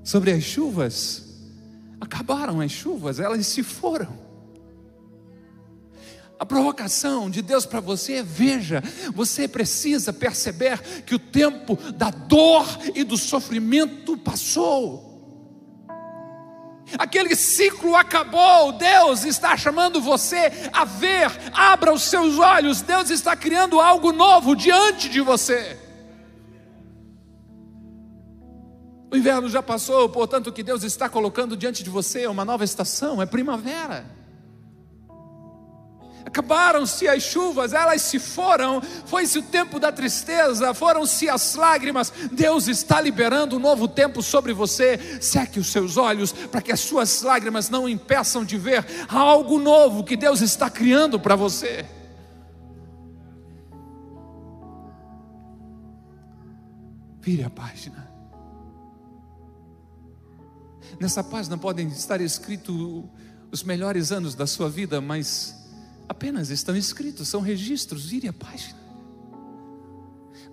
Sobre 0.03 0.31
as 0.31 0.43
chuvas, 0.43 1.31
acabaram 1.99 2.59
as 2.59 2.71
chuvas, 2.71 3.19
elas 3.19 3.45
se 3.47 3.61
foram. 3.61 4.30
A 6.41 6.45
provocação 6.45 7.29
de 7.29 7.39
Deus 7.39 7.67
para 7.67 7.79
você 7.79 8.13
é: 8.13 8.23
veja, 8.23 8.81
você 9.13 9.47
precisa 9.47 10.11
perceber 10.11 10.81
que 11.05 11.13
o 11.13 11.19
tempo 11.19 11.77
da 11.93 12.09
dor 12.09 12.65
e 12.95 13.03
do 13.03 13.15
sofrimento 13.15 14.17
passou. 14.17 15.07
Aquele 16.97 17.35
ciclo 17.35 17.95
acabou, 17.95 18.71
Deus 18.71 19.23
está 19.23 19.55
chamando 19.55 20.01
você 20.01 20.51
a 20.73 20.83
ver, 20.83 21.29
abra 21.53 21.93
os 21.93 22.01
seus 22.01 22.39
olhos, 22.39 22.81
Deus 22.81 23.11
está 23.11 23.35
criando 23.35 23.79
algo 23.79 24.11
novo 24.11 24.55
diante 24.55 25.09
de 25.09 25.21
você. 25.21 25.77
O 29.11 29.15
inverno 29.15 29.47
já 29.47 29.61
passou, 29.61 30.09
portanto, 30.09 30.47
o 30.47 30.51
que 30.51 30.63
Deus 30.63 30.81
está 30.81 31.07
colocando 31.07 31.55
diante 31.55 31.83
de 31.83 31.89
você 31.91 32.23
é 32.23 32.29
uma 32.29 32.43
nova 32.43 32.63
estação, 32.63 33.21
é 33.21 33.27
primavera. 33.27 34.20
Acabaram-se 36.25 37.07
as 37.07 37.23
chuvas, 37.23 37.73
elas 37.73 38.01
se 38.01 38.19
foram, 38.19 38.81
foi-se 39.05 39.39
o 39.39 39.43
tempo 39.43 39.79
da 39.79 39.91
tristeza, 39.91 40.73
foram-se 40.73 41.29
as 41.29 41.55
lágrimas. 41.55 42.11
Deus 42.31 42.67
está 42.67 43.01
liberando 43.01 43.57
um 43.57 43.59
novo 43.59 43.87
tempo 43.87 44.21
sobre 44.21 44.53
você. 44.53 44.97
Seque 45.21 45.59
os 45.59 45.67
seus 45.67 45.97
olhos 45.97 46.31
para 46.31 46.61
que 46.61 46.71
as 46.71 46.79
suas 46.79 47.21
lágrimas 47.21 47.69
não 47.69 47.87
impeçam 47.87 48.45
de 48.45 48.57
ver 48.57 48.85
algo 49.09 49.59
novo 49.59 50.03
que 50.03 50.15
Deus 50.15 50.41
está 50.41 50.69
criando 50.69 51.19
para 51.19 51.35
você. 51.35 51.85
Vire 57.21 57.43
a 57.43 57.49
página. 57.49 58.09
Nessa 60.99 61.23
página 61.23 61.57
podem 61.57 61.87
estar 61.87 62.19
escritos 62.21 63.05
os 63.51 63.63
melhores 63.63 64.11
anos 64.11 64.33
da 64.33 64.47
sua 64.47 64.69
vida, 64.69 65.01
mas 65.01 65.60
apenas 66.07 66.49
estão 66.49 66.75
escritos, 66.75 67.27
são 67.27 67.41
registros, 67.41 68.05
vire 68.05 68.27
a 68.27 68.33
página. 68.33 68.81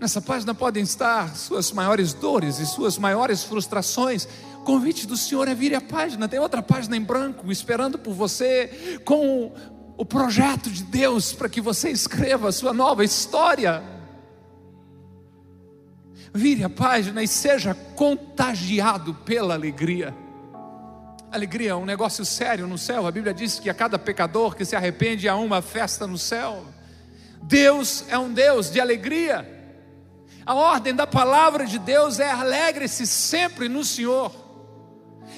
Nessa 0.00 0.21
página 0.21 0.55
podem 0.55 0.85
estar 0.85 1.35
suas 1.37 1.73
maiores 1.73 2.12
dores 2.12 2.61
e 2.61 2.67
suas 2.67 2.97
maiores 2.99 3.43
frustrações. 3.43 4.28
O 4.61 4.64
convite 4.64 5.07
do 5.07 5.17
Senhor 5.17 5.49
é 5.49 5.55
vire 5.55 5.75
a 5.75 5.81
página. 5.81 6.28
Tem 6.28 6.38
outra 6.38 6.62
página 6.62 6.97
em 6.97 7.02
branco 7.02 7.50
esperando 7.50 7.99
por 7.99 8.14
você 8.14 9.00
com 9.05 9.52
o 9.97 10.05
projeto 10.05 10.71
de 10.71 10.85
Deus 10.85 11.33
para 11.33 11.49
que 11.49 11.61
você 11.61 11.90
escreva 11.90 12.49
a 12.49 12.52
sua 12.52 12.73
nova 12.73 13.05
história. 13.05 13.83
Vire 16.33 16.62
a 16.62 16.71
página 16.71 17.21
e 17.21 17.26
seja 17.26 17.75
contagiado 17.75 19.14
pela 19.14 19.55
alegria. 19.55 20.14
Alegria 21.30 21.76
um 21.76 21.85
negócio 21.85 22.25
sério 22.25 22.66
no 22.66 22.78
céu. 22.78 23.06
A 23.06 23.11
Bíblia 23.11 23.35
diz 23.35 23.58
que 23.58 23.68
a 23.68 23.75
cada 23.75 23.99
pecador 23.99 24.56
que 24.56 24.64
se 24.64 24.75
arrepende 24.75 25.28
há 25.28 25.37
uma 25.37 25.61
festa 25.61 26.06
no 26.06 26.16
céu. 26.16 26.64
Deus 27.42 28.04
é 28.08 28.18
um 28.18 28.32
Deus 28.32 28.70
de 28.70 28.80
alegria. 28.80 29.47
A 30.47 30.54
ordem 30.54 30.94
da 30.94 31.06
palavra 31.06 31.66
de 31.66 31.78
Deus 31.78 32.18
é 32.18 32.30
alegre-se 32.30 33.06
sempre 33.06 33.68
no 33.68 33.85
Senhor. 33.85 34.35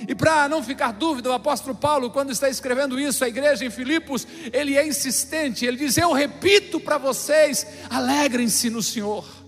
E 0.07 0.15
para 0.15 0.49
não 0.49 0.63
ficar 0.63 0.93
dúvida, 0.93 1.29
o 1.29 1.33
apóstolo 1.33 1.75
Paulo, 1.75 2.11
quando 2.11 2.31
está 2.31 2.49
escrevendo 2.49 2.99
isso 2.99 3.25
à 3.25 3.29
igreja 3.29 3.65
em 3.65 3.71
Filipos, 3.71 4.27
ele 4.53 4.77
é 4.77 4.87
insistente, 4.87 5.67
ele 5.67 5.77
diz: 5.77 5.99
Eu 5.99 6.13
repito 6.13 6.79
para 6.79 6.97
vocês, 6.97 7.67
alegrem-se 7.91 8.71
no 8.71 8.83
Senhor. 8.83 9.40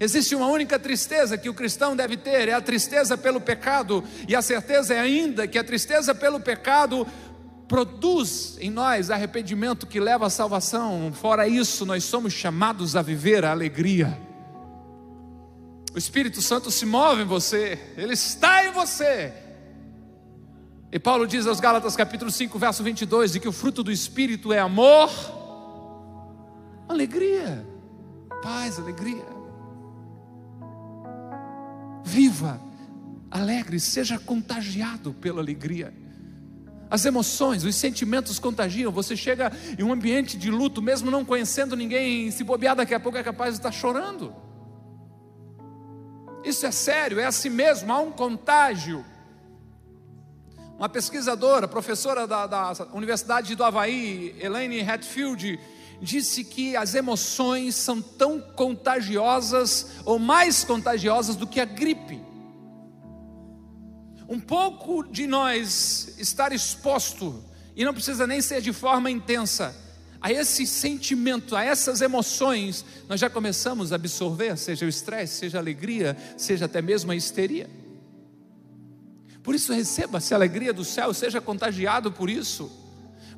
Existe 0.00 0.34
uma 0.34 0.46
única 0.46 0.78
tristeza 0.78 1.36
que 1.36 1.48
o 1.48 1.54
cristão 1.54 1.96
deve 1.96 2.16
ter, 2.16 2.48
é 2.48 2.52
a 2.52 2.60
tristeza 2.60 3.18
pelo 3.18 3.40
pecado, 3.40 4.04
e 4.28 4.36
a 4.36 4.42
certeza 4.42 4.94
é 4.94 5.00
ainda 5.00 5.46
que 5.48 5.58
a 5.58 5.64
tristeza 5.64 6.14
pelo 6.14 6.38
pecado 6.38 7.06
produz 7.66 8.56
em 8.60 8.70
nós 8.70 9.10
arrependimento 9.10 9.86
que 9.86 10.00
leva 10.00 10.26
à 10.26 10.30
salvação. 10.30 11.12
Fora 11.12 11.46
isso, 11.46 11.84
nós 11.84 12.04
somos 12.04 12.32
chamados 12.32 12.96
a 12.96 13.02
viver 13.02 13.44
a 13.44 13.50
alegria. 13.50 14.18
O 15.94 15.98
Espírito 15.98 16.40
Santo 16.40 16.70
se 16.70 16.86
move 16.86 17.22
em 17.22 17.26
você, 17.26 17.78
ele 17.96 18.14
está 18.14 18.64
em 18.64 18.72
você. 18.72 19.32
E 20.90 20.98
Paulo 20.98 21.26
diz 21.26 21.46
aos 21.46 21.60
Gálatas 21.60 21.94
capítulo 21.94 22.30
5, 22.30 22.58
verso 22.58 22.82
22, 22.82 23.32
de 23.32 23.40
que 23.40 23.48
o 23.48 23.52
fruto 23.52 23.82
do 23.82 23.92
Espírito 23.92 24.52
é 24.52 24.58
amor, 24.58 25.10
alegria, 26.88 27.66
paz, 28.42 28.78
alegria. 28.78 29.37
Viva, 32.08 32.58
alegre, 33.30 33.78
seja 33.78 34.18
contagiado 34.18 35.12
pela 35.12 35.42
alegria. 35.42 35.92
As 36.90 37.04
emoções, 37.04 37.64
os 37.64 37.76
sentimentos 37.76 38.38
contagiam. 38.38 38.90
Você 38.90 39.14
chega 39.14 39.52
em 39.78 39.82
um 39.82 39.92
ambiente 39.92 40.38
de 40.38 40.50
luto, 40.50 40.80
mesmo 40.80 41.10
não 41.10 41.22
conhecendo 41.22 41.76
ninguém, 41.76 42.30
se 42.30 42.42
bobear 42.42 42.74
daqui 42.74 42.94
a 42.94 43.00
pouco 43.00 43.18
é 43.18 43.22
capaz 43.22 43.50
de 43.52 43.58
estar 43.58 43.72
chorando. 43.72 44.34
Isso 46.42 46.64
é 46.64 46.70
sério, 46.70 47.20
é 47.20 47.26
assim 47.26 47.50
mesmo, 47.50 47.92
há 47.92 48.00
um 48.00 48.10
contágio. 48.10 49.04
Uma 50.78 50.88
pesquisadora, 50.88 51.68
professora 51.68 52.26
da, 52.26 52.46
da 52.46 52.72
Universidade 52.94 53.54
do 53.54 53.62
Havaí, 53.62 54.34
Elaine 54.40 54.80
Hatfield, 54.80 55.60
disse 56.00 56.44
que 56.44 56.76
as 56.76 56.94
emoções 56.94 57.74
são 57.74 58.00
tão 58.00 58.40
contagiosas 58.40 59.86
ou 60.04 60.18
mais 60.18 60.64
contagiosas 60.64 61.36
do 61.36 61.46
que 61.46 61.60
a 61.60 61.64
gripe. 61.64 62.20
Um 64.28 64.38
pouco 64.38 65.02
de 65.02 65.26
nós 65.26 66.14
estar 66.18 66.52
exposto, 66.52 67.42
e 67.74 67.84
não 67.84 67.94
precisa 67.94 68.26
nem 68.26 68.40
ser 68.40 68.60
de 68.60 68.72
forma 68.72 69.10
intensa, 69.10 69.74
a 70.20 70.32
esse 70.32 70.66
sentimento, 70.66 71.54
a 71.54 71.62
essas 71.62 72.00
emoções, 72.00 72.84
nós 73.08 73.20
já 73.20 73.30
começamos 73.30 73.92
a 73.92 73.94
absorver, 73.94 74.56
seja 74.58 74.84
o 74.84 74.88
estresse, 74.88 75.36
seja 75.36 75.58
a 75.58 75.60
alegria, 75.60 76.16
seja 76.36 76.64
até 76.64 76.82
mesmo 76.82 77.12
a 77.12 77.16
histeria. 77.16 77.70
Por 79.42 79.54
isso, 79.54 79.72
receba-se 79.72 80.34
a 80.34 80.36
alegria 80.36 80.72
do 80.72 80.84
céu, 80.84 81.14
seja 81.14 81.40
contagiado 81.40 82.12
por 82.12 82.28
isso 82.28 82.87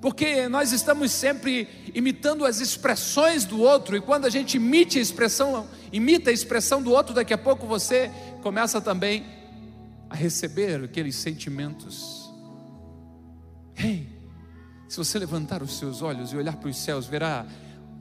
porque 0.00 0.49
nós 0.49 0.73
estamos 0.73 1.12
sempre 1.12 1.69
imitando 1.95 2.47
as 2.47 2.61
expressões 2.61 3.45
do 3.45 3.61
outro, 3.61 3.97
e 3.97 4.00
quando 4.00 4.25
a 4.25 4.30
gente 4.30 4.57
imita 4.57 4.99
a 4.99 5.02
expressão, 5.02 5.69
imita 5.92 6.30
a 6.30 6.33
expressão 6.33 6.83
do 6.83 6.90
outro, 6.90 7.14
daqui 7.14 7.35
a 7.35 7.38
pouco 7.38 7.66
você 7.66 8.11
começa 8.42 8.80
também 8.80 9.25
a 10.09 10.14
receber 10.14 10.83
aqueles 10.83 11.16
sentimentos. 11.16 12.30
Ei, 13.76 14.09
se 14.88 14.97
você 14.97 15.19
levantar 15.19 15.62
os 15.62 15.78
seus 15.78 16.02
olhos 16.02 16.33
e 16.33 16.37
olhar 16.37 16.57
para 16.57 16.69
os 16.69 16.76
céus, 16.76 17.07
verá 17.07 17.47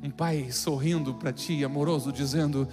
um 0.02 0.10
pai 0.10 0.52
sorrindo 0.52 1.14
para 1.14 1.34
ti, 1.34 1.64
amoroso, 1.64 2.12
dizendo: 2.12 2.68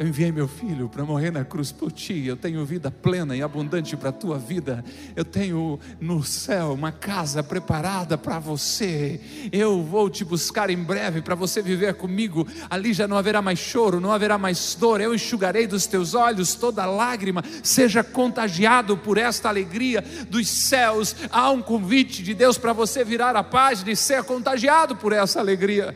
eu 0.00 0.06
enviei 0.06 0.32
meu 0.32 0.48
filho 0.48 0.88
para 0.88 1.04
morrer 1.04 1.30
na 1.30 1.44
cruz 1.44 1.70
por 1.70 1.92
ti. 1.92 2.24
Eu 2.24 2.34
tenho 2.34 2.64
vida 2.64 2.90
plena 2.90 3.36
e 3.36 3.42
abundante 3.42 3.98
para 3.98 4.08
a 4.08 4.12
tua 4.12 4.38
vida. 4.38 4.82
Eu 5.14 5.26
tenho 5.26 5.78
no 6.00 6.24
céu 6.24 6.72
uma 6.72 6.90
casa 6.90 7.42
preparada 7.42 8.16
para 8.16 8.38
você. 8.38 9.20
Eu 9.52 9.82
vou 9.82 10.08
te 10.08 10.24
buscar 10.24 10.70
em 10.70 10.78
breve 10.78 11.20
para 11.20 11.34
você 11.34 11.60
viver 11.60 11.92
comigo. 11.96 12.48
Ali 12.70 12.94
já 12.94 13.06
não 13.06 13.18
haverá 13.18 13.42
mais 13.42 13.58
choro, 13.58 14.00
não 14.00 14.10
haverá 14.10 14.38
mais 14.38 14.74
dor. 14.74 15.02
Eu 15.02 15.14
enxugarei 15.14 15.66
dos 15.66 15.86
teus 15.86 16.14
olhos 16.14 16.54
toda 16.54 16.86
lágrima. 16.86 17.44
Seja 17.62 18.02
contagiado 18.02 18.96
por 18.96 19.18
esta 19.18 19.50
alegria 19.50 20.02
dos 20.30 20.48
céus. 20.48 21.14
Há 21.30 21.50
um 21.50 21.60
convite 21.60 22.22
de 22.22 22.32
Deus 22.32 22.56
para 22.56 22.72
você 22.72 23.04
virar 23.04 23.36
a 23.36 23.44
página 23.44 23.90
e 23.90 23.96
ser 23.96 24.24
contagiado 24.24 24.96
por 24.96 25.12
essa 25.12 25.40
alegria. 25.40 25.94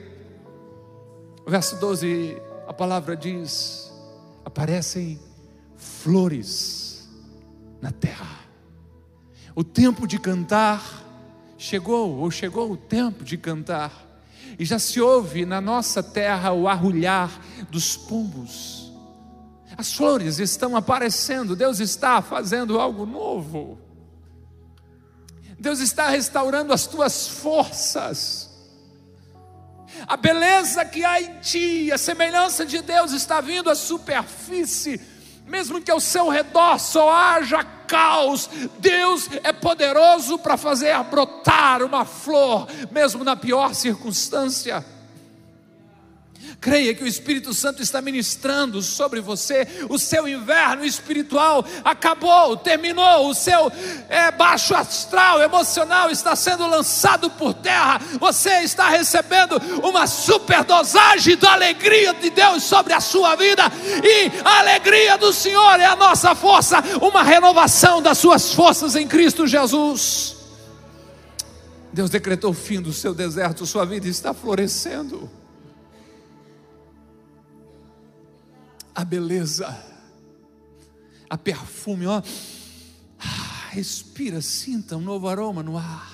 Verso 1.49 1.81
12, 1.81 2.37
a 2.69 2.73
palavra 2.75 3.17
diz: 3.17 3.84
aparecem 4.55 5.19
flores 5.77 7.09
na 7.83 7.91
terra. 7.91 8.39
O 9.53 9.65
tempo 9.65 10.07
de 10.07 10.17
cantar 10.17 11.03
chegou, 11.59 12.19
ou 12.19 12.31
chegou 12.31 12.71
o 12.71 12.77
tempo 12.77 13.25
de 13.25 13.37
cantar, 13.37 14.23
e 14.57 14.65
já 14.65 14.79
se 14.79 15.01
ouve 15.01 15.45
na 15.45 15.61
nossa 15.61 16.05
terra 16.05 16.53
o 16.53 16.69
arrulhar 16.69 17.37
dos 17.69 17.97
pombos. 17.97 18.93
As 19.77 19.93
flores 19.93 20.39
estão 20.39 20.77
aparecendo, 20.77 21.57
Deus 21.57 21.81
está 21.81 22.23
fazendo 22.23 22.79
algo 22.79 23.05
novo. 23.05 23.77
Deus 25.59 25.81
está 25.81 26.11
restaurando 26.11 26.73
as 26.73 26.87
tuas 26.87 27.27
forças. 27.27 28.44
A 30.07 30.17
beleza 30.17 30.85
que 30.85 31.05
há 31.05 31.21
em 31.21 31.39
ti, 31.41 31.91
a 31.93 31.99
semelhança 31.99 32.65
de 32.65 32.81
Deus 32.83 33.13
está 33.13 33.41
vindo 33.41 33.71
à 33.71 33.75
superfície, 33.75 35.01
mesmo 35.47 35.81
que 35.81 35.91
ao 35.91 36.01
seu 36.01 36.29
redor 36.29 36.79
só 36.79 37.11
haja 37.11 37.65
caos, 37.87 38.49
Deus 38.79 39.29
é 39.43 39.53
poderoso 39.53 40.39
para 40.39 40.57
fazer 40.57 40.97
brotar 41.05 41.83
uma 41.83 42.05
flor, 42.05 42.67
mesmo 42.91 43.25
na 43.25 43.37
pior 43.37 43.75
circunstância. 43.75 44.85
Creia 46.61 46.95
que 46.95 47.05
o 47.05 47.07
Espírito 47.07 47.53
Santo 47.53 47.83
está 47.83 48.01
ministrando 48.01 48.81
sobre 48.81 49.21
você. 49.21 49.67
O 49.89 49.99
seu 49.99 50.27
inverno 50.27 50.85
espiritual 50.85 51.65
acabou, 51.85 52.57
terminou. 52.57 53.29
O 53.29 53.35
seu 53.35 53.71
é, 54.09 54.31
baixo 54.31 54.75
astral 54.75 55.43
emocional 55.43 56.11
está 56.11 56.35
sendo 56.35 56.67
lançado 56.67 57.31
por 57.31 57.53
terra. 57.55 58.01
Você 58.19 58.63
está 58.63 58.89
recebendo 58.89 59.57
uma 59.83 60.07
superdosagem 60.07 61.37
da 61.37 61.53
alegria 61.53 62.15
de 62.15 62.31
Deus 62.31 62.63
sobre 62.63 62.93
a 62.93 63.01
sua 63.01 63.37
vida. 63.37 63.65
E 64.03 64.33
a 64.45 64.61
alegria 64.61 65.19
do 65.19 65.33
Senhor 65.33 65.79
é 65.79 65.85
a 65.85 65.97
nossa 65.97 66.35
força. 66.35 66.83
Uma 67.01 67.23
renovação 67.23 68.01
das 68.01 68.19
suas 68.19 68.53
forças 68.53 68.97
em 68.97 69.07
Cristo 69.07 69.47
Jesus. 69.47 70.35
Deus 71.93 72.11
decretou 72.11 72.51
o 72.51 72.55
fim 72.55 72.81
do 72.81 72.93
seu 72.93 73.15
deserto. 73.15 73.65
Sua 73.65 73.85
vida 73.85 74.09
está 74.09 74.35
florescendo. 74.35 75.31
A 78.95 79.05
beleza, 79.05 79.77
a 81.29 81.37
perfume, 81.37 82.07
ó. 82.07 82.23
Ah, 83.19 83.69
respira, 83.73 84.41
sinta 84.41 84.97
um 84.97 85.01
novo 85.01 85.29
aroma 85.29 85.63
no 85.63 85.77
ar. 85.77 86.14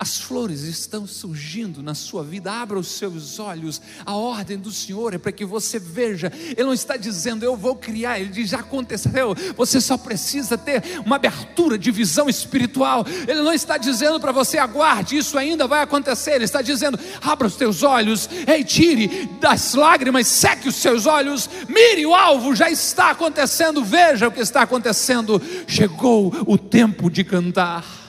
As 0.00 0.18
flores 0.18 0.62
estão 0.62 1.06
surgindo 1.06 1.82
na 1.82 1.94
sua 1.94 2.24
vida. 2.24 2.50
Abra 2.50 2.78
os 2.78 2.88
seus 2.88 3.38
olhos. 3.38 3.82
A 4.06 4.14
ordem 4.14 4.56
do 4.56 4.72
Senhor 4.72 5.12
é 5.12 5.18
para 5.18 5.30
que 5.30 5.44
você 5.44 5.78
veja. 5.78 6.32
Ele 6.56 6.64
não 6.64 6.72
está 6.72 6.96
dizendo 6.96 7.44
eu 7.44 7.54
vou 7.54 7.76
criar, 7.76 8.18
ele 8.18 8.30
diz 8.30 8.48
já 8.48 8.60
aconteceu. 8.60 9.34
Você 9.58 9.78
só 9.78 9.98
precisa 9.98 10.56
ter 10.56 10.82
uma 11.04 11.16
abertura 11.16 11.76
de 11.76 11.90
visão 11.90 12.30
espiritual. 12.30 13.04
Ele 13.28 13.42
não 13.42 13.52
está 13.52 13.76
dizendo 13.76 14.18
para 14.18 14.32
você 14.32 14.56
aguarde, 14.56 15.18
isso 15.18 15.36
ainda 15.36 15.66
vai 15.66 15.82
acontecer. 15.82 16.36
Ele 16.36 16.44
está 16.44 16.62
dizendo 16.62 16.98
abra 17.20 17.46
os 17.46 17.56
teus 17.56 17.82
olhos, 17.82 18.26
ei, 18.46 18.64
tire 18.64 19.28
das 19.38 19.74
lágrimas, 19.74 20.26
seque 20.28 20.66
os 20.66 20.76
seus 20.76 21.04
olhos, 21.04 21.46
mire 21.68 22.06
o 22.06 22.14
alvo, 22.14 22.56
já 22.56 22.70
está 22.70 23.10
acontecendo. 23.10 23.84
Veja 23.84 24.28
o 24.28 24.32
que 24.32 24.40
está 24.40 24.62
acontecendo. 24.62 25.42
Chegou 25.66 26.34
o 26.46 26.56
tempo 26.56 27.10
de 27.10 27.22
cantar. 27.22 27.99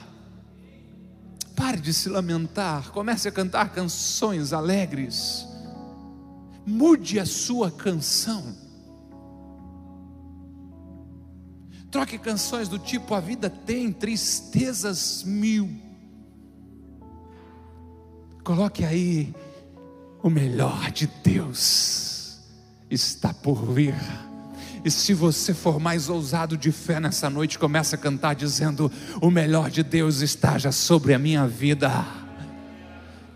Pare 1.72 1.82
de 1.82 1.94
se 1.94 2.10
lamentar, 2.10 2.92
comece 2.92 3.30
a 3.30 3.32
cantar 3.32 3.72
canções 3.72 4.51
alegres. 4.51 5.48
Mude 6.66 7.18
a 7.18 7.25
sua 7.25 7.72
canção. 7.72 8.53
Troque 11.90 12.18
canções 12.18 12.68
do 12.68 12.77
tipo: 12.77 13.16
A 13.16 13.22
vida 13.22 13.50
tem 13.50 13.90
tristezas 13.90 15.24
mil. 15.24 15.70
Coloque 18.44 18.84
aí: 18.84 19.34
O 20.22 20.29
melhor 20.29 20.92
de 20.92 21.07
Deus 21.24 22.42
está 22.90 23.34
por 23.34 23.64
vir. 23.72 23.96
E 24.83 24.89
se 24.89 25.13
você 25.13 25.53
for 25.53 25.79
mais 25.79 26.09
ousado 26.09 26.57
de 26.57 26.72
fé 26.72 27.00
nessa 27.00 27.29
noite, 27.29 27.59
comece 27.59 27.94
a 27.94 27.98
cantar 27.98 28.33
dizendo: 28.33 28.91
O 29.22 29.29
melhor 29.29 29.70
de 29.70 29.83
Deus 29.83 30.22
está 30.22 30.57
já 30.57 30.72
sobre 30.72 31.13
a 31.13 31.20
minha 31.20 31.48
vida. 31.48 31.91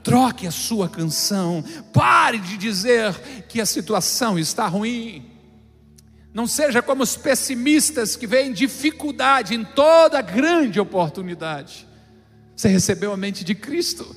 Troque 0.04 0.46
a 0.46 0.52
sua 0.52 0.88
canção, 0.88 1.64
pare 1.92 2.38
de 2.38 2.58
dizer 2.58 3.16
que 3.48 3.60
a 3.60 3.66
situação 3.66 4.38
está 4.38 4.68
ruim. 4.68 5.32
Não 6.34 6.46
seja 6.46 6.82
como 6.82 7.02
os 7.02 7.16
pessimistas 7.16 8.16
que 8.16 8.28
veem 8.28 8.52
dificuldade 8.52 9.56
em 9.56 9.64
toda 9.64 10.22
grande 10.22 10.80
oportunidade. 10.80 11.88
Você 12.56 12.68
recebeu 12.68 13.14
a 13.14 13.18
mente 13.18 13.44
de 13.44 13.56
Cristo. 13.56 14.16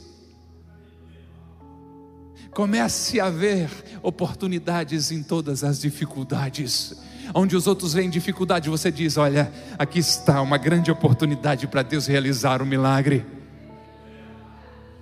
Comece 2.51 3.21
a 3.21 3.31
ver 3.31 3.71
oportunidades 4.03 5.11
em 5.11 5.23
todas 5.23 5.63
as 5.63 5.81
dificuldades. 5.81 6.97
Onde 7.35 7.57
os 7.57 7.67
outros 7.67 7.93
veem 7.93 8.09
dificuldade, 8.09 8.71
você 8.71 8.91
diz: 8.91 9.17
Olha, 9.17 9.53
aqui 9.79 9.99
está 9.99 10.41
uma 10.41 10.57
grande 10.57 10.91
oportunidade 10.91 11.67
para 11.67 11.83
Deus 11.83 12.07
realizar 12.07 12.63
um 12.63 12.67
milagre. 12.67 13.27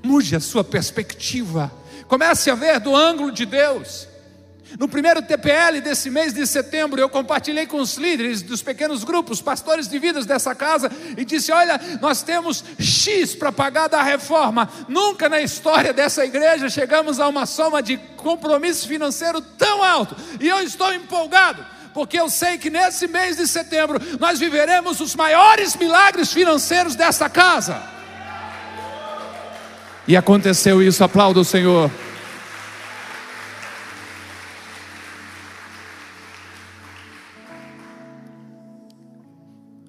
Mude 0.02 0.36
a 0.36 0.40
sua 0.40 0.64
perspectiva, 0.64 1.72
comece 2.06 2.50
a 2.50 2.54
ver 2.54 2.80
do 2.80 2.94
ângulo 2.94 3.30
de 3.30 3.46
Deus. 3.46 4.08
No 4.78 4.88
primeiro 4.88 5.22
TPL 5.22 5.80
desse 5.80 6.10
mês 6.10 6.34
de 6.34 6.44
setembro, 6.44 7.00
eu 7.00 7.08
compartilhei 7.08 7.66
com 7.66 7.80
os 7.80 7.96
líderes 7.96 8.42
dos 8.42 8.62
pequenos 8.62 9.04
grupos, 9.04 9.40
pastores 9.40 9.88
de 9.88 9.96
vidas 9.98 10.26
dessa 10.26 10.54
casa, 10.54 10.90
e 11.16 11.24
disse: 11.24 11.52
Olha, 11.52 11.80
nós 12.00 12.22
temos 12.22 12.64
X 12.78 13.34
para 13.36 13.52
pagar 13.52 13.88
da 13.88 14.02
reforma. 14.02 14.68
Nunca 14.88 15.28
na 15.28 15.40
história 15.40 15.92
dessa 15.92 16.24
igreja 16.24 16.68
chegamos 16.68 17.20
a 17.20 17.28
uma 17.28 17.46
soma 17.46 17.80
de 17.80 17.96
compromisso 18.16 18.88
financeiro 18.88 19.40
tão 19.40 19.84
alto, 19.84 20.16
e 20.40 20.48
eu 20.48 20.60
estou 20.60 20.92
empolgado 20.92 21.75
porque 21.96 22.20
eu 22.20 22.28
sei 22.28 22.58
que 22.58 22.68
nesse 22.68 23.08
mês 23.08 23.38
de 23.38 23.48
setembro 23.48 23.98
nós 24.20 24.38
viveremos 24.38 25.00
os 25.00 25.14
maiores 25.14 25.74
milagres 25.74 26.30
financeiros 26.30 26.94
desta 26.94 27.26
casa. 27.26 27.82
E 30.06 30.14
aconteceu 30.14 30.82
isso, 30.82 31.02
aplauda 31.02 31.40
o 31.40 31.44
Senhor. 31.44 31.90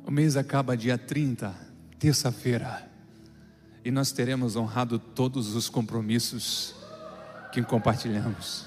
O 0.06 0.10
mês 0.10 0.38
acaba 0.38 0.78
dia 0.78 0.98
30, 0.98 1.54
terça-feira, 2.00 2.90
e 3.84 3.92
nós 3.92 4.14
teremos 4.14 4.56
honrado 4.56 4.98
todos 4.98 5.54
os 5.58 5.68
compromissos 5.68 6.74
que 7.52 7.62
compartilhamos. 7.62 8.67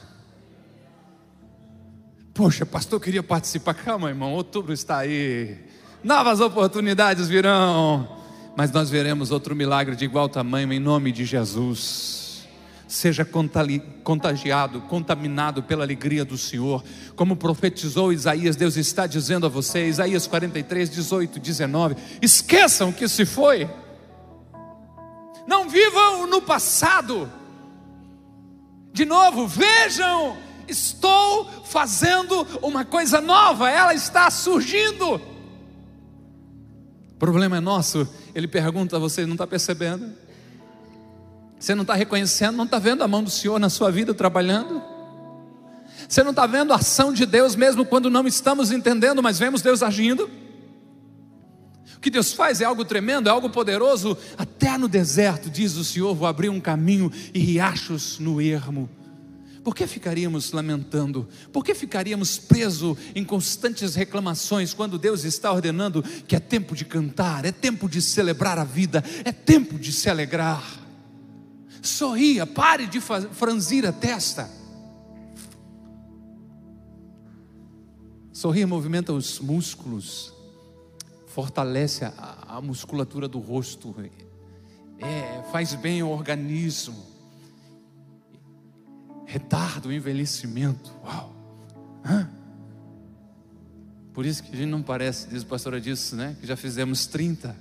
Poxa, 2.33 2.65
pastor, 2.65 2.97
eu 2.97 3.01
queria 3.01 3.23
participar. 3.23 3.75
Calma, 3.75 4.09
irmão, 4.09 4.33
outubro 4.33 4.73
está 4.73 4.99
aí. 4.99 5.59
Novas 6.03 6.41
oportunidades 6.41 7.29
virão. 7.29 8.17
Mas 8.57 8.71
nós 8.71 8.89
veremos 8.89 9.31
outro 9.31 9.55
milagre 9.55 9.97
de 9.97 10.05
igual 10.05 10.29
tamanho 10.29 10.73
em 10.73 10.79
nome 10.79 11.13
de 11.13 11.25
Jesus. 11.25 12.47
Seja 12.87 13.25
contagiado, 13.25 14.81
contaminado 14.83 15.63
pela 15.63 15.85
alegria 15.85 16.25
do 16.25 16.37
Senhor. 16.37 16.83
Como 17.15 17.37
profetizou 17.37 18.13
Isaías, 18.13 18.57
Deus 18.57 18.77
está 18.77 19.07
dizendo 19.07 19.47
a 19.47 19.49
você, 19.49 19.87
Isaías 19.87 20.27
43, 20.27 20.91
18, 20.91 21.39
19: 21.39 21.97
esqueçam 22.21 22.89
o 22.89 22.93
que 22.93 23.09
se 23.09 23.25
foi. 23.25 23.69
Não 25.47 25.69
vivam 25.69 26.27
no 26.27 26.43
passado. 26.43 27.31
De 28.93 29.05
novo, 29.05 29.47
vejam 29.47 30.37
estou 30.71 31.49
fazendo 31.65 32.47
uma 32.63 32.85
coisa 32.85 33.21
nova, 33.21 33.71
ela 33.71 33.95
está 33.95 34.31
surgindo. 34.31 35.15
O 35.15 35.21
problema 37.19 37.59
é 37.59 37.61
nosso, 37.61 38.09
ele 38.35 38.49
pergunta, 38.49 38.99
você 38.99 39.27
não 39.27 39.35
está 39.35 39.47
percebendo? 39.47 40.11
Você 41.59 41.75
não 41.75 41.83
está 41.83 41.95
reconhecendo, 41.95 42.57
não 42.57 42.65
está 42.65 42.79
vendo 42.79 43.05
a 43.05 43.09
mão 43.09 43.23
do 43.23 43.29
Senhor 43.29 43.59
na 43.59 43.69
sua 43.69 43.91
vida 43.91 44.15
trabalhando? 44.15 44.83
Você 46.09 46.23
não 46.23 46.31
está 46.31 46.47
vendo 46.47 46.73
a 46.73 46.77
ação 46.77 47.13
de 47.13 47.27
Deus 47.27 47.55
mesmo 47.55 47.85
quando 47.85 48.09
não 48.09 48.27
estamos 48.27 48.73
entendendo, 48.73 49.23
mas 49.23 49.39
vemos 49.39 49.61
Deus 49.61 49.83
agindo? 49.83 50.31
O 51.97 52.01
que 52.01 52.09
Deus 52.09 52.33
faz 52.33 52.63
é 52.63 52.65
algo 52.65 52.83
tremendo, 52.83 53.29
é 53.29 53.31
algo 53.31 53.51
poderoso. 53.51 54.17
Até 54.39 54.79
no 54.79 54.89
deserto, 54.89 55.51
diz 55.51 55.77
o 55.77 55.85
Senhor, 55.85 56.15
vou 56.15 56.27
abrir 56.27 56.49
um 56.49 56.59
caminho 56.59 57.13
e 57.35 57.39
riachos 57.39 58.19
no 58.19 58.41
ermo. 58.41 58.89
Por 59.63 59.75
que 59.75 59.87
ficaríamos 59.87 60.53
lamentando? 60.53 61.29
Por 61.53 61.65
que 61.65 61.75
ficaríamos 61.75 62.39
presos 62.39 62.97
em 63.15 63.25
constantes 63.25 63.95
reclamações 63.95 64.73
quando 64.73 64.99
Deus 64.99 65.25
está 65.25 65.53
ordenando 65.53 66.03
que 66.03 66.35
é 66.35 66.41
tempo 66.41 66.75
de 66.75 66.85
cantar, 66.85 67.45
é 67.45 67.53
tempo 67.53 67.89
de 67.89 68.01
celebrar 68.01 68.59
a 68.59 68.65
vida, 68.65 69.05
é 69.25 69.33
tempo 69.33 69.79
de 69.79 69.93
se 69.93 70.09
alegrar? 70.09 70.63
Sorria, 71.83 72.47
pare 72.47 72.87
de 72.87 73.01
franzir 73.01 73.87
a 73.87 73.93
testa. 73.93 74.51
Sorrir 78.33 78.65
movimenta 78.65 79.13
os 79.13 79.39
músculos, 79.41 80.33
fortalece 81.27 82.07
a, 82.07 82.45
a 82.49 82.61
musculatura 82.63 83.29
do 83.29 83.39
rosto, 83.39 83.95
é, 84.99 85.43
faz 85.53 85.75
bem 85.75 86.01
ao 86.01 86.11
organismo 86.11 87.10
retarda 89.31 89.87
o 89.87 89.93
envelhecimento. 89.93 90.93
Uau! 91.05 91.33
Hã? 92.05 92.29
Por 94.13 94.27
isso 94.27 94.43
que 94.43 94.53
a 94.53 94.57
gente 94.57 94.69
não 94.69 94.83
parece, 94.83 95.29
diz 95.29 95.45
a 95.45 95.47
pastora 95.47 95.81
disso, 95.81 96.17
né? 96.17 96.37
Que 96.41 96.47
já 96.49 96.57
fizemos 96.57 97.07
30. 97.07 97.57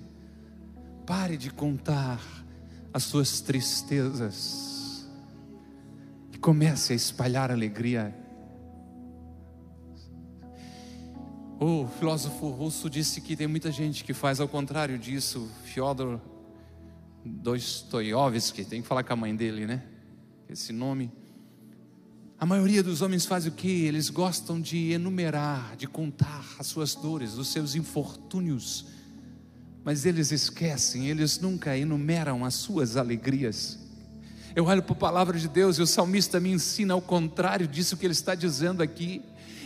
Pare 1.05 1.38
de 1.38 1.51
contar 1.51 2.19
as 2.91 3.03
suas 3.03 3.39
tristezas 3.39 5.08
e 6.34 6.39
comece 6.39 6.91
a 6.91 6.95
espalhar 6.95 7.51
alegria. 7.51 8.15
O 11.60 11.88
filósofo 11.99 12.49
russo 12.49 12.89
disse 12.89 13.21
que 13.21 13.36
tem 13.36 13.45
muita 13.45 13.71
gente 13.71 14.03
que 14.03 14.13
faz 14.13 14.39
ao 14.39 14.47
contrário 14.47 14.97
disso. 14.97 15.47
Fyodor 15.65 16.19
Dostoiévski, 17.23 18.65
tem 18.65 18.82
que 18.82 18.88
falar 18.88 19.03
com 19.03 19.13
a 19.13 19.15
mãe 19.15 19.36
dele, 19.36 19.67
né? 19.67 19.84
Esse 20.49 20.73
nome. 20.73 21.12
A 22.39 22.45
maioria 22.45 22.82
dos 22.82 23.02
homens 23.02 23.25
faz 23.25 23.45
o 23.45 23.52
que? 23.52 23.84
Eles 23.84 24.10
gostam 24.10 24.62
de 24.62 24.93
enumerar, 24.93 25.75
de 25.75 25.86
contar 25.86 26.45
as 26.58 26.67
suas 26.67 26.95
dores, 26.95 27.34
os 27.34 27.49
seus 27.49 27.75
infortúnios, 27.75 28.86
mas 29.84 30.06
eles 30.06 30.32
esquecem, 30.32 31.10
eles 31.10 31.38
nunca 31.38 31.78
enumeram 31.78 32.45
as 32.45 32.54
suas 32.54 32.95
alegrias. 32.95 33.78
Eu 34.56 34.65
olho 34.67 34.82
para 34.82 34.93
a 34.93 34.99
palavra 34.99 35.38
de 35.38 35.49
Deus 35.49 35.78
e 35.78 35.82
o 35.82 35.88
salmista 35.88 36.39
me 36.39 36.49
ensina 36.49 36.93
ao 36.93 37.02
contrário 37.02 37.67
disso 37.67 37.97
que 37.97 38.06
ele 38.06 38.13
está 38.13 38.36
dizendo 38.36 38.82
aqui. 38.82 39.21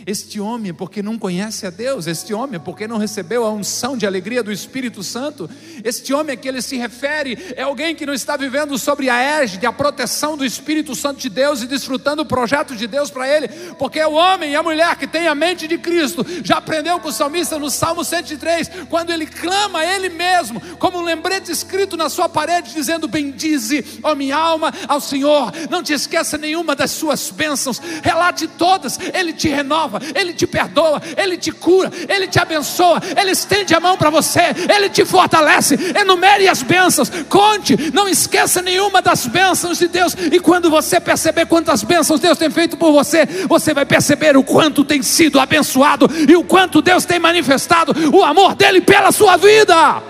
Este 0.06 0.38
homem, 0.38 0.74
porque 0.74 1.02
não 1.02 1.18
conhece 1.18 1.66
a 1.66 1.70
Deus, 1.70 2.06
este 2.06 2.34
homem, 2.34 2.60
porque 2.60 2.86
não 2.86 2.98
recebeu 2.98 3.46
a 3.46 3.50
unção 3.50 3.96
de 3.96 4.06
alegria 4.06 4.42
do 4.42 4.52
Espírito 4.52 5.02
Santo, 5.02 5.48
este 5.82 6.12
homem 6.12 6.34
a 6.34 6.36
que 6.36 6.46
ele 6.46 6.60
se 6.60 6.76
refere 6.76 7.38
é 7.56 7.62
alguém 7.62 7.94
que 7.94 8.04
não 8.04 8.12
está 8.12 8.36
vivendo 8.36 8.76
sobre 8.76 9.08
a 9.08 9.16
égide, 9.16 9.64
a 9.64 9.72
proteção 9.72 10.36
do 10.36 10.44
Espírito 10.44 10.94
Santo 10.94 11.20
de 11.20 11.30
Deus 11.30 11.62
e 11.62 11.66
desfrutando 11.66 12.20
o 12.20 12.26
projeto 12.26 12.76
de 12.76 12.86
Deus 12.86 13.10
para 13.10 13.26
ele, 13.28 13.48
porque 13.78 14.02
o 14.02 14.12
homem 14.12 14.52
e 14.52 14.56
a 14.56 14.62
mulher 14.62 14.94
que 14.96 15.06
tem 15.06 15.26
a 15.26 15.34
mente 15.34 15.66
de 15.66 15.78
Cristo 15.78 16.24
já 16.42 16.58
aprendeu 16.58 17.00
com 17.00 17.08
o 17.08 17.12
salmista 17.12 17.58
no 17.58 17.70
Salmo 17.70 18.04
103, 18.04 18.70
quando 18.90 19.10
ele 19.10 19.26
clama 19.26 19.78
a 19.78 19.86
ele 19.86 20.10
mesmo, 20.10 20.60
como 20.76 20.98
um 20.98 21.02
lembrete 21.02 21.50
escrito 21.50 21.96
na 21.96 22.10
sua 22.10 22.28
parede, 22.28 22.74
dizendo: 22.74 23.08
Bendize, 23.08 24.00
ó 24.02 24.14
minha 24.14 24.36
alma, 24.36 24.72
ao 24.86 25.00
Senhor, 25.00 25.50
não 25.70 25.82
te 25.82 25.94
esqueça 25.94 26.36
nenhuma 26.36 26.76
das 26.76 26.90
suas 26.90 27.30
bênçãos, 27.30 27.80
relate 28.02 28.46
todas, 28.46 28.98
ele 29.14 29.32
te 29.32 29.48
salva, 29.84 30.00
Ele 30.14 30.32
te 30.32 30.46
perdoa, 30.46 31.00
Ele 31.16 31.36
te 31.36 31.52
cura, 31.52 31.90
Ele 32.08 32.26
te 32.26 32.38
abençoa, 32.38 33.00
Ele 33.16 33.30
estende 33.30 33.74
a 33.74 33.80
mão 33.80 33.96
para 33.96 34.10
você, 34.10 34.54
Ele 34.68 34.88
te 34.88 35.04
fortalece. 35.04 35.74
Enumere 35.98 36.48
as 36.48 36.62
bênçãos, 36.62 37.10
conte, 37.28 37.90
não 37.92 38.08
esqueça 38.08 38.62
nenhuma 38.62 39.02
das 39.02 39.26
bênçãos 39.26 39.78
de 39.78 39.88
Deus. 39.88 40.14
E 40.14 40.40
quando 40.40 40.70
você 40.70 41.00
perceber 41.00 41.46
quantas 41.46 41.82
bênçãos 41.82 42.20
Deus 42.20 42.38
tem 42.38 42.50
feito 42.50 42.76
por 42.76 42.92
você, 42.92 43.26
você 43.48 43.74
vai 43.74 43.84
perceber 43.84 44.36
o 44.36 44.42
quanto 44.42 44.84
tem 44.84 45.02
sido 45.02 45.38
abençoado 45.38 46.08
e 46.28 46.36
o 46.36 46.44
quanto 46.44 46.80
Deus 46.80 47.04
tem 47.04 47.18
manifestado 47.18 47.92
o 48.14 48.22
amor 48.22 48.54
dele 48.54 48.80
pela 48.80 49.12
sua 49.12 49.36
vida. 49.36 50.02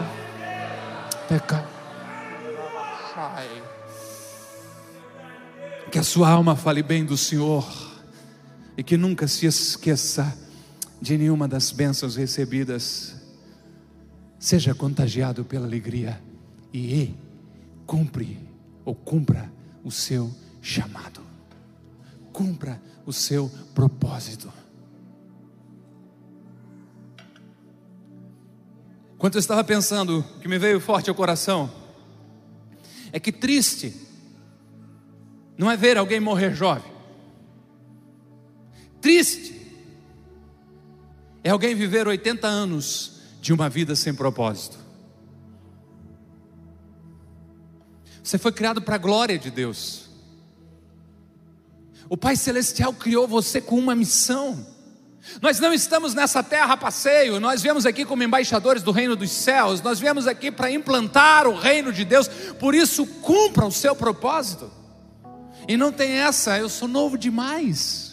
Que 5.91 5.99
a 5.99 6.03
sua 6.03 6.29
alma 6.29 6.57
fale 6.57 6.83
bem 6.83 7.05
do 7.05 7.17
Senhor 7.17 7.84
e 8.77 8.83
que 8.83 8.97
nunca 8.97 9.29
se 9.29 9.47
esqueça 9.47 10.37
de 11.01 11.17
nenhuma 11.17 11.47
das 11.47 11.71
bênçãos 11.71 12.17
recebidas. 12.17 13.15
Seja 14.39 14.75
contagiado 14.75 15.45
pela 15.45 15.67
alegria 15.67 16.21
e 16.73 17.15
cumpre 17.87 18.39
ou 18.85 18.95
cumpra 18.95 19.51
o 19.83 19.91
seu 19.91 20.31
chamado. 20.61 21.21
Cumpra 22.33 22.81
o 23.07 23.13
seu 23.13 23.51
propósito. 23.75 24.53
Quando 29.17 29.37
eu 29.37 29.41
estava 29.41 29.65
pensando, 29.65 30.19
o 30.19 30.41
que 30.41 30.49
me 30.49 30.59
veio 30.59 30.81
forte 30.81 31.09
ao 31.09 31.17
coração 31.17 31.71
é 33.13 33.21
que 33.21 33.33
triste 33.33 33.95
não 35.57 35.71
é 35.71 35.77
ver 35.77 35.97
alguém 35.97 36.19
morrer 36.19 36.55
jovem 36.55 36.94
triste 39.05 39.55
é 41.43 41.51
alguém 41.51 41.75
viver 41.75 42.09
80 42.09 42.47
anos 42.47 43.21
de 43.39 43.53
uma 43.53 43.69
vida 43.69 43.95
sem 43.95 44.15
propósito. 44.15 44.79
Você 48.23 48.39
foi 48.39 48.51
criado 48.51 48.81
para 48.81 48.95
a 48.95 48.99
glória 48.99 49.39
de 49.39 49.51
Deus. 49.51 50.09
O 52.09 52.17
Pai 52.17 52.35
Celestial 52.35 52.95
criou 52.95 53.29
você 53.29 53.61
com 53.61 53.79
uma 53.79 53.95
missão. 53.95 54.67
Nós 55.43 55.61
não 55.61 55.75
estamos 55.75 56.15
nessa 56.15 56.43
terra 56.43 56.73
a 56.73 56.77
passeio, 56.79 57.39
nós 57.39 57.61
viemos 57.61 57.85
aqui 57.85 58.07
como 58.07 58.23
embaixadores 58.23 58.83
do 58.83 58.91
reino 58.91 59.15
dos 59.15 59.31
céus, 59.31 59.83
nós 59.83 60.01
viemos 60.01 60.27
aqui 60.27 60.51
para 60.51 60.71
implantar 60.71 61.47
o 61.47 61.55
reino 61.55 61.93
de 61.93 62.07
Deus, 62.07 62.27
por 62.59 62.75
isso 62.75 63.07
cumpra 63.07 63.67
o 63.67 63.73
seu 63.73 63.95
propósito. 63.95 64.73
E 65.69 65.77
não 65.77 65.93
tem 65.93 66.13
essa, 66.13 66.59
eu 66.59 66.71
sou 66.71 66.89
novo 66.89 67.19
demais 67.19 68.04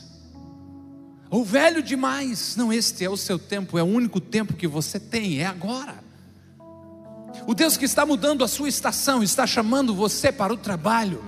ou 1.31 1.45
velho 1.45 1.81
demais. 1.81 2.57
Não, 2.57 2.71
este 2.71 3.05
é 3.05 3.09
o 3.09 3.15
seu 3.15 3.39
tempo, 3.39 3.79
é 3.79 3.81
o 3.81 3.87
único 3.87 4.19
tempo 4.19 4.53
que 4.53 4.67
você 4.67 4.99
tem, 4.99 5.39
é 5.39 5.45
agora. 5.45 6.03
O 7.47 7.55
Deus 7.55 7.77
que 7.77 7.85
está 7.85 8.05
mudando 8.05 8.43
a 8.43 8.47
sua 8.47 8.67
estação, 8.67 9.23
está 9.23 9.47
chamando 9.47 9.95
você 9.95 10.31
para 10.31 10.53
o 10.53 10.57
trabalho. 10.57 11.23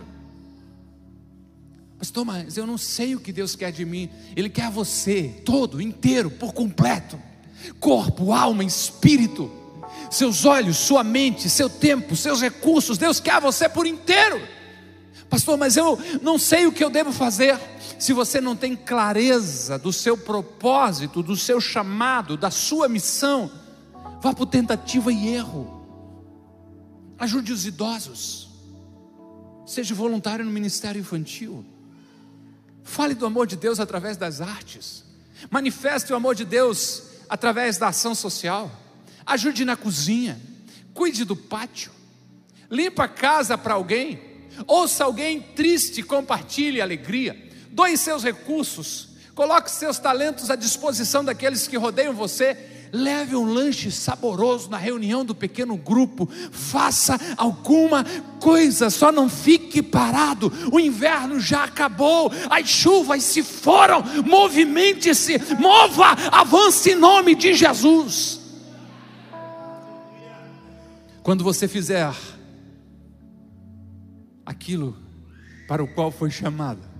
Pastor, 1.97 2.25
mas 2.25 2.57
eu 2.57 2.67
não 2.67 2.77
sei 2.77 3.15
o 3.15 3.19
que 3.19 3.31
Deus 3.31 3.55
quer 3.55 3.71
de 3.71 3.85
mim. 3.85 4.09
Ele 4.35 4.49
quer 4.49 4.69
você 4.69 5.41
todo, 5.45 5.81
inteiro, 5.81 6.29
por 6.29 6.53
completo. 6.53 7.17
Corpo, 7.79 8.33
alma, 8.33 8.61
espírito. 8.61 9.49
Seus 10.11 10.43
olhos, 10.43 10.75
sua 10.75 11.01
mente, 11.01 11.49
seu 11.49 11.69
tempo, 11.69 12.13
seus 12.17 12.41
recursos. 12.41 12.97
Deus 12.97 13.21
quer 13.21 13.39
você 13.39 13.69
por 13.69 13.87
inteiro. 13.87 14.45
Pastor, 15.29 15.57
mas 15.57 15.77
eu 15.77 15.97
não 16.21 16.37
sei 16.37 16.67
o 16.67 16.73
que 16.73 16.83
eu 16.83 16.89
devo 16.89 17.13
fazer 17.13 17.57
se 18.03 18.11
você 18.11 18.41
não 18.41 18.53
tem 18.53 18.75
clareza 18.75 19.79
do 19.79 19.93
seu 19.93 20.17
propósito, 20.17 21.23
do 21.23 21.37
seu 21.37 21.61
chamado, 21.61 22.35
da 22.35 22.51
sua 22.51 22.89
missão, 22.89 23.49
vá 24.21 24.33
por 24.33 24.45
tentativa 24.45 25.09
e 25.09 25.29
erro. 25.29 25.87
Ajude 27.17 27.53
os 27.53 27.65
idosos. 27.65 28.49
Seja 29.65 29.95
voluntário 29.95 30.43
no 30.43 30.51
ministério 30.51 30.99
infantil. 30.99 31.65
Fale 32.83 33.15
do 33.15 33.25
amor 33.25 33.47
de 33.47 33.55
Deus 33.55 33.79
através 33.79 34.17
das 34.17 34.41
artes. 34.41 35.05
Manifeste 35.49 36.11
o 36.11 36.15
amor 36.17 36.35
de 36.35 36.43
Deus 36.43 37.03
através 37.29 37.77
da 37.77 37.87
ação 37.87 38.13
social. 38.13 38.69
Ajude 39.25 39.63
na 39.63 39.77
cozinha. 39.77 40.41
Cuide 40.93 41.23
do 41.23 41.37
pátio. 41.37 41.93
Limpa 42.69 43.05
a 43.05 43.07
casa 43.07 43.57
para 43.57 43.75
alguém. 43.75 44.19
Ouça 44.67 45.05
alguém 45.05 45.39
triste, 45.39 46.03
compartilhe 46.03 46.81
alegria 46.81 47.52
doe 47.73 47.97
seus 47.97 48.23
recursos, 48.23 49.09
coloque 49.33 49.69
seus 49.69 49.97
talentos 49.97 50.49
à 50.49 50.55
disposição 50.55 51.25
daqueles 51.25 51.67
que 51.67 51.77
rodeiam 51.77 52.13
você. 52.13 52.69
Leve 52.95 53.35
um 53.35 53.51
lanche 53.51 53.89
saboroso 53.89 54.69
na 54.69 54.77
reunião 54.77 55.25
do 55.25 55.33
pequeno 55.33 55.75
grupo. 55.75 56.29
Faça 56.51 57.19
alguma 57.35 58.05
coisa, 58.39 58.91
só 58.91 59.11
não 59.11 59.27
fique 59.27 59.81
parado. 59.81 60.53
O 60.71 60.79
inverno 60.79 61.39
já 61.39 61.63
acabou, 61.63 62.31
as 62.51 62.69
chuvas 62.69 63.23
se 63.23 63.41
foram. 63.41 64.03
Movimente-se, 64.23 65.39
mova, 65.59 66.11
avance 66.31 66.91
em 66.91 66.95
nome 66.95 67.33
de 67.33 67.55
Jesus. 67.55 68.39
Quando 71.23 71.43
você 71.43 71.67
fizer 71.67 72.13
aquilo 74.45 74.95
para 75.67 75.83
o 75.83 75.87
qual 75.87 76.11
foi 76.11 76.29
chamado, 76.29 76.92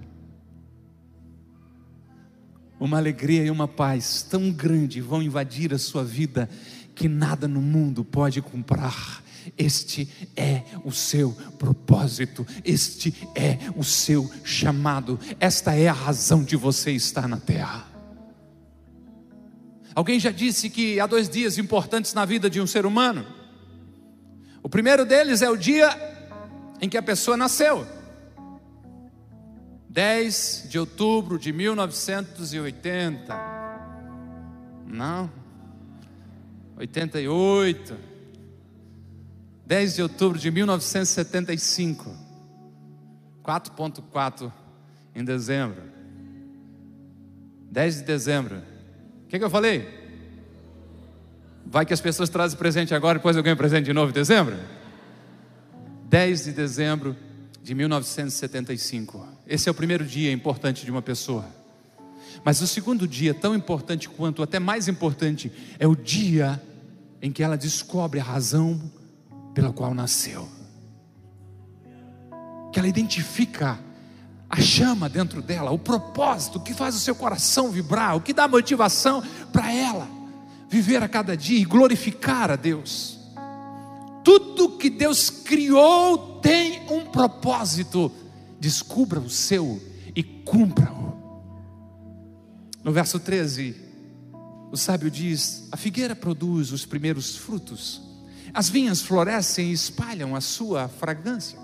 uma 2.83 2.97
alegria 2.97 3.45
e 3.45 3.49
uma 3.49 3.65
paz 3.65 4.27
tão 4.29 4.51
grande 4.51 4.99
vão 4.99 5.23
invadir 5.23 5.73
a 5.73 5.77
sua 5.77 6.03
vida 6.03 6.49
que 6.93 7.07
nada 7.07 7.47
no 7.47 7.61
mundo 7.61 8.03
pode 8.03 8.41
comprar. 8.41 9.23
Este 9.57 10.09
é 10.35 10.63
o 10.83 10.91
seu 10.91 11.31
propósito, 11.57 12.45
este 12.61 13.13
é 13.35 13.57
o 13.77 13.85
seu 13.85 14.29
chamado, 14.43 15.17
esta 15.39 15.73
é 15.73 15.87
a 15.87 15.93
razão 15.93 16.43
de 16.43 16.57
você 16.57 16.91
estar 16.91 17.25
na 17.25 17.37
terra. 17.37 17.87
Alguém 19.95 20.19
já 20.19 20.31
disse 20.31 20.69
que 20.69 20.99
há 20.99 21.07
dois 21.07 21.29
dias 21.29 21.57
importantes 21.57 22.13
na 22.13 22.25
vida 22.25 22.49
de 22.49 22.59
um 22.59 22.67
ser 22.67 22.85
humano. 22.85 23.25
O 24.61 24.67
primeiro 24.67 25.05
deles 25.05 25.41
é 25.41 25.49
o 25.49 25.55
dia 25.55 25.89
em 26.81 26.89
que 26.89 26.97
a 26.97 27.03
pessoa 27.03 27.37
nasceu. 27.37 27.87
10 29.93 30.65
de 30.69 30.79
outubro 30.79 31.37
de 31.37 31.53
1980. 31.53 33.35
Não. 34.87 35.29
88. 36.75 37.95
10 39.67 39.95
de 39.95 40.01
outubro 40.01 40.39
de 40.39 40.49
1975. 40.49 42.11
4.4 43.43 44.51
em 45.13 45.23
dezembro. 45.23 45.83
10 47.69 47.97
de 47.97 48.03
dezembro. 48.03 48.63
O 49.25 49.27
que, 49.27 49.37
que 49.37 49.45
eu 49.45 49.49
falei? 49.49 49.87
Vai 51.67 51.85
que 51.85 51.93
as 51.93 52.01
pessoas 52.01 52.29
trazem 52.29 52.57
presente 52.57 52.95
agora, 52.95 53.19
depois 53.19 53.35
eu 53.37 53.43
ganho 53.43 53.55
presente 53.55 53.85
de 53.85 53.93
novo 53.93 54.09
em 54.09 54.13
dezembro? 54.13 54.57
10 56.05 56.45
de 56.45 56.51
dezembro 56.51 57.15
de 57.61 57.75
1975. 57.75 59.32
Esse 59.47 59.67
é 59.67 59.71
o 59.71 59.75
primeiro 59.75 60.05
dia 60.05 60.31
importante 60.31 60.85
de 60.85 60.91
uma 60.91 61.01
pessoa. 61.01 61.45
Mas 62.43 62.61
o 62.61 62.67
segundo 62.67 63.07
dia, 63.07 63.33
tão 63.33 63.53
importante 63.55 64.09
quanto, 64.09 64.41
até 64.41 64.59
mais 64.59 64.87
importante, 64.87 65.51
é 65.77 65.87
o 65.87 65.95
dia 65.95 66.61
em 67.21 67.31
que 67.31 67.43
ela 67.43 67.57
descobre 67.57 68.19
a 68.19 68.23
razão 68.23 68.81
pela 69.53 69.71
qual 69.71 69.93
nasceu. 69.93 70.47
Que 72.71 72.79
ela 72.79 72.87
identifica 72.87 73.79
a 74.49 74.61
chama 74.61 75.09
dentro 75.09 75.41
dela, 75.41 75.71
o 75.71 75.79
propósito 75.79 76.59
que 76.59 76.73
faz 76.73 76.95
o 76.95 76.99
seu 76.99 77.15
coração 77.15 77.71
vibrar, 77.71 78.15
o 78.15 78.21
que 78.21 78.33
dá 78.33 78.47
motivação 78.47 79.23
para 79.51 79.73
ela 79.73 80.07
viver 80.73 81.03
a 81.03 81.07
cada 81.07 81.37
dia 81.37 81.59
e 81.59 81.65
glorificar 81.65 82.49
a 82.49 82.55
Deus. 82.55 83.19
Tudo 84.23 84.77
que 84.77 84.89
Deus 84.89 85.29
criou 85.29 86.39
tem 86.41 86.81
um 86.89 87.05
propósito. 87.05 88.11
Descubra 88.63 89.19
o 89.19 89.29
seu 89.29 89.83
e 90.15 90.23
cumpra-o. 90.23 91.11
No 92.81 92.93
verso 92.93 93.19
13, 93.19 93.75
o 94.71 94.77
sábio 94.77 95.11
diz: 95.11 95.67
A 95.69 95.75
figueira 95.75 96.15
produz 96.15 96.71
os 96.71 96.85
primeiros 96.85 97.35
frutos, 97.35 98.01
as 98.53 98.69
vinhas 98.69 99.01
florescem 99.01 99.69
e 99.69 99.73
espalham 99.73 100.33
a 100.33 100.39
sua 100.39 100.87
fragrância. 100.87 101.59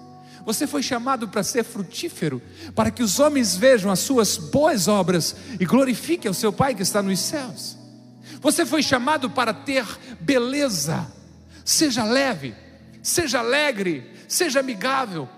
Você 0.46 0.68
foi 0.68 0.84
chamado 0.84 1.30
para 1.30 1.42
ser 1.42 1.64
frutífero, 1.64 2.42
para 2.76 2.92
que 2.92 3.02
os 3.02 3.18
homens 3.18 3.56
vejam 3.56 3.90
as 3.90 4.00
suas 4.00 4.36
boas 4.36 4.90
obras 4.90 5.38
e 5.58 5.64
glorifiquem 5.64 6.30
o 6.30 6.34
seu 6.34 6.52
Pai 6.52 6.76
que 6.76 6.82
está 6.82 7.02
nos 7.02 7.20
céus. 7.20 7.78
Você 8.42 8.66
foi 8.66 8.84
chamado 8.84 9.30
para 9.30 9.54
ter 9.54 9.86
beleza. 10.20 11.08
Seja 11.64 12.04
leve, 12.04 12.54
seja 13.02 13.40
alegre, 13.40 14.04
seja 14.28 14.60
amigável. 14.60 15.30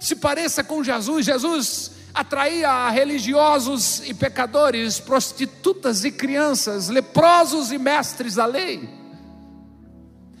Se 0.00 0.16
pareça 0.16 0.64
com 0.64 0.82
Jesus. 0.82 1.26
Jesus 1.26 1.90
atraía 2.12 2.88
religiosos 2.90 4.02
e 4.08 4.14
pecadores, 4.14 4.98
prostitutas 4.98 6.04
e 6.04 6.10
crianças, 6.10 6.88
leprosos 6.88 7.70
e 7.70 7.78
mestres 7.78 8.34
da 8.34 8.46
lei. 8.46 8.88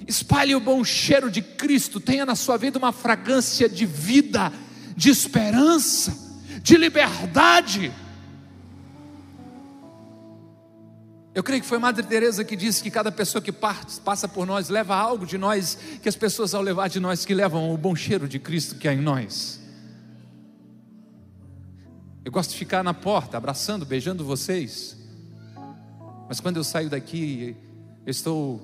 Espalhe 0.06 0.56
o 0.56 0.60
bom 0.60 0.82
cheiro 0.82 1.30
de 1.30 1.42
Cristo, 1.42 2.00
tenha 2.00 2.26
na 2.26 2.34
sua 2.34 2.56
vida 2.56 2.78
uma 2.78 2.90
fragrância 2.90 3.68
de 3.68 3.86
vida, 3.86 4.52
de 4.96 5.10
esperança, 5.10 6.12
de 6.62 6.76
liberdade. 6.76 7.92
Eu 11.32 11.44
creio 11.44 11.62
que 11.62 11.68
foi 11.68 11.78
Madre 11.78 12.04
Teresa 12.04 12.44
que 12.44 12.56
disse 12.56 12.82
que 12.82 12.90
cada 12.90 13.12
pessoa 13.12 13.40
que 13.40 13.52
passa 13.52 14.26
por 14.26 14.44
nós 14.44 14.68
leva 14.68 14.96
algo 14.96 15.24
de 15.24 15.38
nós, 15.38 15.78
que 16.02 16.08
as 16.08 16.16
pessoas 16.16 16.54
ao 16.54 16.62
levar 16.62 16.88
de 16.88 16.98
nós 16.98 17.24
que 17.24 17.32
levam 17.32 17.72
o 17.72 17.76
bom 17.76 17.94
cheiro 17.94 18.26
de 18.26 18.38
Cristo 18.40 18.74
que 18.74 18.88
há 18.88 18.92
em 18.92 19.00
nós. 19.00 19.60
Eu 22.24 22.32
gosto 22.32 22.50
de 22.50 22.56
ficar 22.56 22.82
na 22.82 22.92
porta, 22.92 23.36
abraçando, 23.36 23.86
beijando 23.86 24.24
vocês. 24.24 24.96
Mas 26.28 26.40
quando 26.40 26.56
eu 26.56 26.64
saio 26.64 26.90
daqui, 26.90 27.56
eu 28.04 28.10
estou 28.10 28.60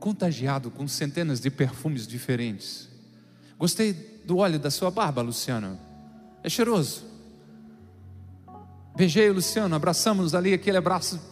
contagiado 0.00 0.72
com 0.72 0.88
centenas 0.88 1.40
de 1.40 1.50
perfumes 1.50 2.06
diferentes. 2.06 2.88
Gostei 3.56 3.92
do 4.24 4.38
óleo 4.38 4.58
da 4.58 4.72
sua 4.72 4.90
barba, 4.90 5.22
Luciano. 5.22 5.78
É 6.42 6.48
cheiroso. 6.48 7.04
Beijei 8.96 9.30
o 9.30 9.34
Luciano, 9.34 9.74
abraçamos 9.74 10.34
ali 10.34 10.52
aquele 10.52 10.76
abraço 10.76 11.31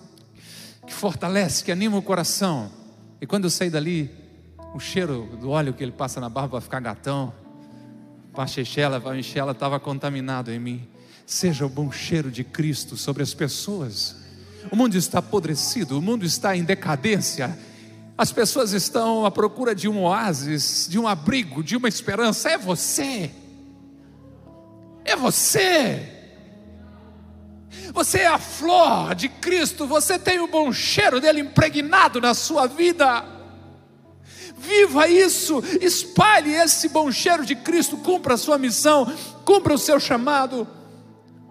que 0.90 0.94
fortalece, 0.96 1.62
que 1.62 1.70
anima 1.70 1.96
o 1.96 2.02
coração. 2.02 2.68
E 3.20 3.26
quando 3.26 3.44
eu 3.44 3.50
saí 3.50 3.70
dali, 3.70 4.10
o 4.74 4.80
cheiro 4.80 5.38
do 5.40 5.50
óleo 5.50 5.72
que 5.72 5.84
ele 5.84 5.92
passa 5.92 6.20
na 6.20 6.28
barba 6.28 6.58
vai 6.58 6.60
ficar 6.60 6.80
gatão. 6.80 7.32
Pachechela, 8.34 8.98
Michela 9.14 9.52
estava 9.52 9.78
contaminado 9.78 10.50
em 10.50 10.58
mim. 10.58 10.88
Seja 11.24 11.64
o 11.64 11.68
bom 11.68 11.92
cheiro 11.92 12.28
de 12.28 12.42
Cristo 12.42 12.96
sobre 12.96 13.22
as 13.22 13.32
pessoas. 13.32 14.16
O 14.68 14.74
mundo 14.74 14.96
está 14.96 15.20
apodrecido, 15.20 15.96
o 15.96 16.02
mundo 16.02 16.26
está 16.26 16.56
em 16.56 16.64
decadência. 16.64 17.56
As 18.18 18.32
pessoas 18.32 18.72
estão 18.72 19.24
à 19.24 19.30
procura 19.30 19.76
de 19.76 19.88
um 19.88 20.02
oásis, 20.02 20.88
de 20.90 20.98
um 20.98 21.06
abrigo, 21.06 21.62
de 21.62 21.76
uma 21.76 21.88
esperança. 21.88 22.50
É 22.50 22.58
você. 22.58 23.30
É 25.04 25.14
você. 25.14 26.19
Você 27.92 28.20
é 28.20 28.26
a 28.26 28.38
flor 28.38 29.14
de 29.14 29.28
Cristo, 29.28 29.86
você 29.86 30.18
tem 30.18 30.40
o 30.40 30.46
bom 30.46 30.72
cheiro 30.72 31.20
dele 31.20 31.40
impregnado 31.40 32.20
na 32.20 32.34
sua 32.34 32.66
vida. 32.66 33.24
Viva 34.56 35.08
isso, 35.08 35.62
espalhe 35.80 36.52
esse 36.52 36.88
bom 36.90 37.10
cheiro 37.10 37.46
de 37.46 37.54
Cristo, 37.54 37.96
cumpra 37.96 38.34
a 38.34 38.38
sua 38.38 38.58
missão, 38.58 39.10
cumpra 39.44 39.74
o 39.74 39.78
seu 39.78 39.98
chamado. 39.98 40.68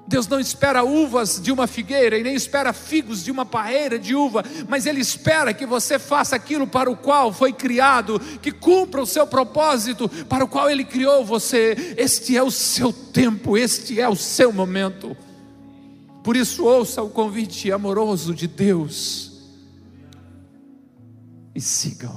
Deus 0.07 0.27
não 0.27 0.39
espera 0.39 0.83
uvas 0.83 1.39
de 1.39 1.51
uma 1.51 1.67
figueira 1.67 2.17
e 2.17 2.23
nem 2.23 2.33
espera 2.33 2.73
figos 2.73 3.23
de 3.23 3.29
uma 3.29 3.45
parreira 3.45 3.99
de 3.99 4.15
uva, 4.15 4.43
mas 4.67 4.87
Ele 4.87 4.99
espera 4.99 5.53
que 5.53 5.67
você 5.67 5.99
faça 5.99 6.35
aquilo 6.35 6.65
para 6.65 6.89
o 6.89 6.97
qual 6.97 7.31
foi 7.31 7.53
criado, 7.53 8.19
que 8.41 8.51
cumpra 8.51 9.03
o 9.03 9.05
seu 9.05 9.27
propósito 9.27 10.09
para 10.27 10.43
o 10.43 10.47
qual 10.47 10.67
Ele 10.67 10.83
criou 10.83 11.23
você. 11.23 11.95
Este 11.95 12.35
é 12.35 12.41
o 12.41 12.49
seu 12.49 12.91
tempo, 12.91 13.55
este 13.55 14.01
é 14.01 14.09
o 14.09 14.15
seu 14.15 14.51
momento. 14.51 15.15
Por 16.29 16.37
isso, 16.37 16.63
ouça 16.63 17.01
o 17.01 17.09
convite 17.09 17.71
amoroso 17.71 18.35
de 18.35 18.45
Deus 18.45 19.49
e 21.55 21.59
siga-o. 21.59 22.13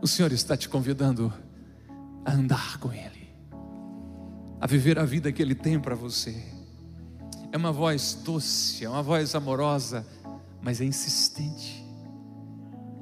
O 0.00 0.06
Senhor 0.06 0.32
está 0.32 0.56
te 0.56 0.70
convidando 0.70 1.30
a 2.24 2.32
andar 2.32 2.78
com 2.78 2.90
Ele, 2.90 3.28
a 4.58 4.66
viver 4.66 4.98
a 4.98 5.04
vida 5.04 5.30
que 5.30 5.42
Ele 5.42 5.54
tem 5.54 5.78
para 5.78 5.94
você. 5.94 6.42
É 7.52 7.58
uma 7.58 7.72
voz 7.72 8.20
doce, 8.24 8.82
é 8.82 8.88
uma 8.88 9.02
voz 9.02 9.34
amorosa, 9.34 10.06
mas 10.62 10.80
é 10.80 10.84
insistente, 10.86 11.84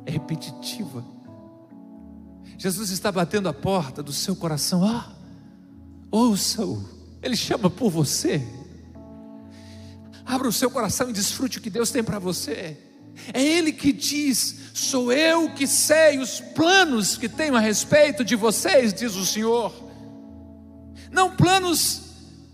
é 0.04 0.10
repetitiva. 0.10 1.04
Jesus 2.58 2.90
está 2.90 3.12
batendo 3.12 3.48
a 3.48 3.54
porta 3.54 4.02
do 4.02 4.12
seu 4.12 4.34
coração, 4.34 4.84
ah, 4.84 5.12
ouça-o. 6.10 6.82
Ele 7.22 7.36
chama 7.36 7.70
por 7.70 7.88
você. 7.88 8.63
Abra 10.24 10.48
o 10.48 10.52
seu 10.52 10.70
coração 10.70 11.10
e 11.10 11.12
desfrute 11.12 11.58
o 11.58 11.60
que 11.60 11.70
Deus 11.70 11.90
tem 11.90 12.02
para 12.02 12.18
você. 12.18 12.76
É 13.32 13.42
Ele 13.42 13.72
que 13.72 13.92
diz: 13.92 14.56
Sou 14.74 15.12
eu 15.12 15.50
que 15.54 15.66
sei 15.66 16.18
os 16.18 16.40
planos 16.40 17.16
que 17.16 17.28
tenho 17.28 17.54
a 17.54 17.60
respeito 17.60 18.24
de 18.24 18.34
vocês, 18.34 18.92
diz 18.92 19.14
o 19.14 19.24
Senhor. 19.24 19.72
Não 21.10 21.36
planos 21.36 22.02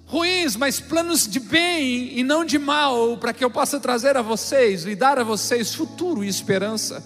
ruins, 0.05 0.57
mas 0.57 0.81
planos 0.81 1.27
de 1.27 1.39
bem 1.39 2.19
e 2.19 2.25
não 2.25 2.45
de 2.45 2.59
mal, 2.59 3.17
para 3.17 3.33
que 3.33 3.45
eu 3.45 3.51
possa 3.51 3.79
trazer 3.79 4.17
a 4.17 4.23
vocês 4.23 4.85
e 4.85 4.95
dar 4.95 5.19
a 5.19 5.25
vocês 5.25 5.75
futuro 5.75 6.25
e 6.25 6.29
esperança. 6.29 7.03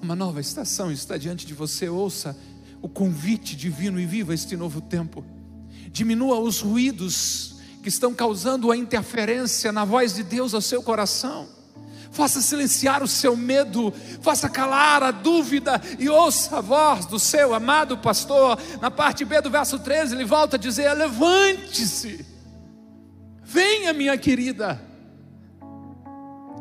Uma 0.00 0.14
nova 0.14 0.40
estação 0.40 0.92
está 0.92 1.16
diante 1.16 1.44
de 1.44 1.52
você, 1.52 1.88
ouça 1.88 2.36
o 2.80 2.88
convite 2.88 3.56
divino 3.56 3.98
e 3.98 4.06
viva 4.06 4.32
este 4.32 4.56
novo 4.56 4.80
tempo 4.80 5.24
diminua 5.96 6.38
os 6.38 6.60
ruídos 6.60 7.55
que 7.86 7.90
estão 7.90 8.12
causando 8.12 8.72
a 8.72 8.76
interferência 8.76 9.70
na 9.70 9.84
voz 9.84 10.12
de 10.12 10.24
Deus 10.24 10.52
ao 10.54 10.60
seu 10.60 10.82
coração. 10.82 11.46
Faça 12.10 12.42
silenciar 12.42 13.00
o 13.00 13.06
seu 13.06 13.36
medo, 13.36 13.94
faça 14.20 14.48
calar 14.48 15.04
a 15.04 15.12
dúvida 15.12 15.80
e 15.96 16.08
ouça 16.08 16.58
a 16.58 16.60
voz 16.60 17.06
do 17.06 17.20
seu 17.20 17.54
amado 17.54 17.96
pastor. 17.96 18.58
Na 18.80 18.90
parte 18.90 19.24
B 19.24 19.40
do 19.40 19.48
verso 19.48 19.78
13, 19.78 20.16
ele 20.16 20.24
volta 20.24 20.56
a 20.56 20.58
dizer: 20.58 20.92
Levante-se, 20.94 22.26
venha, 23.44 23.92
minha 23.92 24.18
querida, 24.18 24.82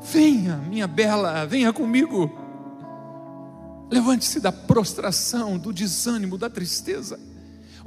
venha, 0.04 0.58
minha 0.58 0.86
bela, 0.86 1.44
venha 1.48 1.74
comigo. 1.74 2.38
Levante-se 3.90 4.40
da 4.40 4.52
prostração, 4.52 5.58
do 5.58 5.74
desânimo, 5.74 6.38
da 6.38 6.52
tristeza 6.52 7.20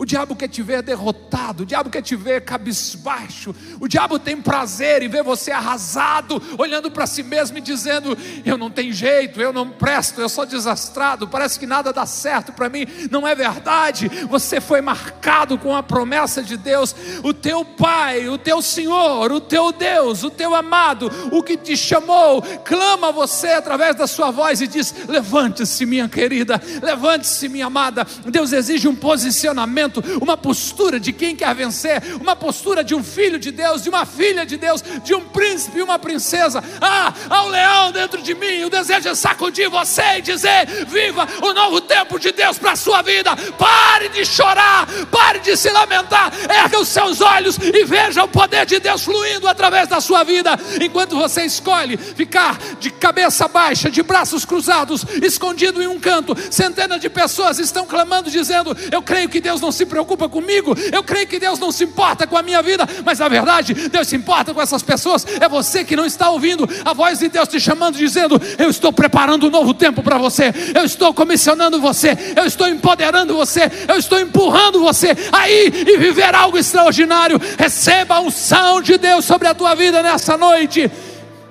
O 0.01 0.07
diabo 0.07 0.37
quer 0.37 0.47
te 0.47 0.63
ver 0.63 0.81
derrotado, 0.81 1.65
o 1.65 1.67
diabo 1.67 1.91
quer 1.91 2.01
te 2.03 2.15
ver 2.15 2.43
cabisbaixo, 2.43 3.53
o 3.81 3.89
diabo 3.89 4.17
tem 4.17 4.41
prazer 4.41 5.03
em 5.03 5.09
ver 5.09 5.25
você 5.25 5.51
arrasado, 5.51 6.41
olhando 6.57 6.89
para 6.89 7.05
si 7.05 7.25
mesmo 7.25 7.59
e 7.59 7.61
dizendo: 7.61 8.17
Eu 8.45 8.57
não 8.57 8.71
tenho 8.71 8.93
jeito, 8.93 9.41
eu 9.41 9.53
não 9.53 9.71
presto, 9.71 10.21
eu 10.21 10.29
sou 10.29 10.47
desastrado, 10.47 11.27
parece 11.27 11.59
que 11.59 11.67
nada 11.67 11.93
dá 11.93 12.07
certo 12.07 12.53
para 12.53 12.69
mim. 12.69 12.87
Não 13.11 13.27
é 13.27 13.35
verdade, 13.35 14.09
você 14.31 14.61
foi 14.61 14.81
marcado 14.81 15.59
com 15.59 15.75
a 15.75 15.83
promessa 15.83 16.45
de 16.45 16.57
Deus, 16.57 16.95
o 17.25 17.35
teu 17.35 17.65
Pai, 17.65 18.29
o 18.29 18.39
teu 18.39 18.63
Senhor, 18.63 19.33
o 19.33 19.41
teu 19.41 19.73
Deus, 19.73 20.23
o 20.23 20.31
teu 20.31 20.55
amado, 20.55 21.11
o 21.33 21.43
que 21.43 21.57
te 21.57 21.77
chamou, 21.77 22.41
clama 22.65 23.11
você 23.11 23.49
através 23.49 23.97
da 23.97 24.07
sua 24.07 24.31
voz 24.31 24.61
e 24.61 24.69
diz: 24.69 24.95
Levante-se, 25.09 25.85
minha 25.85 26.09
querida, 26.09 26.63
levante-se, 26.81 27.49
minha 27.49 27.67
amada. 27.67 28.07
Deus 28.27 28.53
exige 28.53 28.87
um 28.87 28.95
posicionamento 28.95 29.88
uma 30.21 30.37
postura 30.37 30.99
de 30.99 31.13
quem 31.13 31.35
quer 31.35 31.55
vencer, 31.55 32.03
uma 32.21 32.37
postura 32.37 32.83
de 32.85 32.95
um 32.95 33.03
filho 33.03 33.39
de 33.39 33.51
Deus, 33.51 33.83
de 33.83 33.89
uma 33.89 34.05
filha 34.07 34.45
de 34.45 34.57
Deus, 34.57 34.83
de 35.03 35.15
um 35.15 35.21
príncipe 35.21 35.79
e 35.79 35.83
uma 35.83 35.99
princesa. 35.99 36.63
Ah, 36.81 37.13
há 37.29 37.45
um 37.45 37.49
leão 37.49 37.93
dentro 37.93 38.23
de 38.23 38.35
mim, 38.35 38.65
o 38.65 38.71
desejo 38.71 39.09
é 39.09 39.15
sacudir 39.15 39.69
você 39.69 40.19
e 40.19 40.23
dizer: 40.23 40.67
Viva 40.87 41.27
o 41.43 41.53
novo 41.53 41.81
tempo 41.81 42.19
de 42.19 42.33
Deus 42.33 42.59
para 42.59 42.73
a 42.73 42.77
sua 42.77 43.03
vida. 43.03 43.37
Pare 43.59 44.09
de 44.09 44.25
chorar, 44.25 44.87
pare 45.11 45.41
de 45.41 45.57
se 45.57 45.71
lamentar, 45.71 46.33
erga 46.49 46.79
os 46.79 46.89
seus 46.89 47.21
olhos 47.21 47.59
e 47.59 47.85
veja 47.85 48.25
o 48.25 48.29
poder 48.29 48.67
de 48.67 48.79
Deus 48.79 49.05
fluindo 49.05 49.49
através 49.49 49.89
da 49.89 50.01
sua 50.01 50.25
vida, 50.25 50.59
enquanto 50.81 51.17
você 51.17 51.45
escolhe 51.45 51.97
ficar 51.97 52.59
de 52.79 52.91
cabeça 52.91 53.49
baixa, 53.49 53.91
de 53.91 54.03
braços 54.03 54.45
cruzados, 54.45 55.05
escondido 55.23 55.83
em 55.83 55.87
um 55.87 55.99
canto. 55.99 56.37
Centenas 56.51 57.01
de 57.01 57.09
pessoas 57.09 57.59
estão 57.59 57.87
clamando, 57.87 58.31
dizendo: 58.31 58.77
Eu 58.91 59.03
creio 59.03 59.29
que 59.29 59.41
Deus 59.41 59.61
não 59.61 59.73
se 59.79 59.87
preocupa 59.87 60.29
comigo, 60.29 60.77
eu 60.93 61.03
creio 61.03 61.27
que 61.27 61.39
Deus 61.39 61.59
não 61.59 61.71
se 61.71 61.85
importa 61.85 62.27
com 62.27 62.37
a 62.37 62.43
minha 62.43 62.61
vida, 62.63 62.87
mas 63.05 63.19
na 63.19 63.29
verdade 63.29 63.73
Deus 63.75 64.09
se 64.09 64.17
importa 64.17 64.53
com 64.53 64.61
essas 64.61 64.83
pessoas. 64.83 65.27
É 65.41 65.49
você 65.49 65.85
que 65.85 65.97
não 65.97 66.05
está 66.05 66.31
ouvindo 66.31 66.69
a 66.85 66.93
voz 66.93 67.21
de 67.21 67.29
Deus 67.29 67.49
te 67.49 67.61
chamando, 67.61 67.97
dizendo: 67.97 68.41
Eu 68.59 68.69
estou 68.69 68.93
preparando 68.93 69.47
um 69.47 69.51
novo 69.51 69.73
tempo 69.73 70.03
para 70.03 70.19
você, 70.19 70.53
eu 70.75 70.85
estou 70.85 71.15
comissionando 71.15 71.81
você, 71.81 72.17
eu 72.37 72.45
estou 72.45 72.69
empoderando 72.69 73.35
você, 73.35 73.71
eu 73.87 73.97
estou 73.97 74.19
empurrando 74.19 74.81
você 74.81 75.17
aí 75.33 75.73
e 75.87 75.97
viver 75.97 76.35
algo 76.35 76.59
extraordinário. 76.59 77.41
Receba 77.57 78.17
a 78.17 78.21
unção 78.21 78.83
de 78.83 78.99
Deus 78.99 79.25
sobre 79.25 79.47
a 79.49 79.55
tua 79.55 79.75
vida 79.75 80.03
nessa 80.03 80.37
noite 80.37 80.91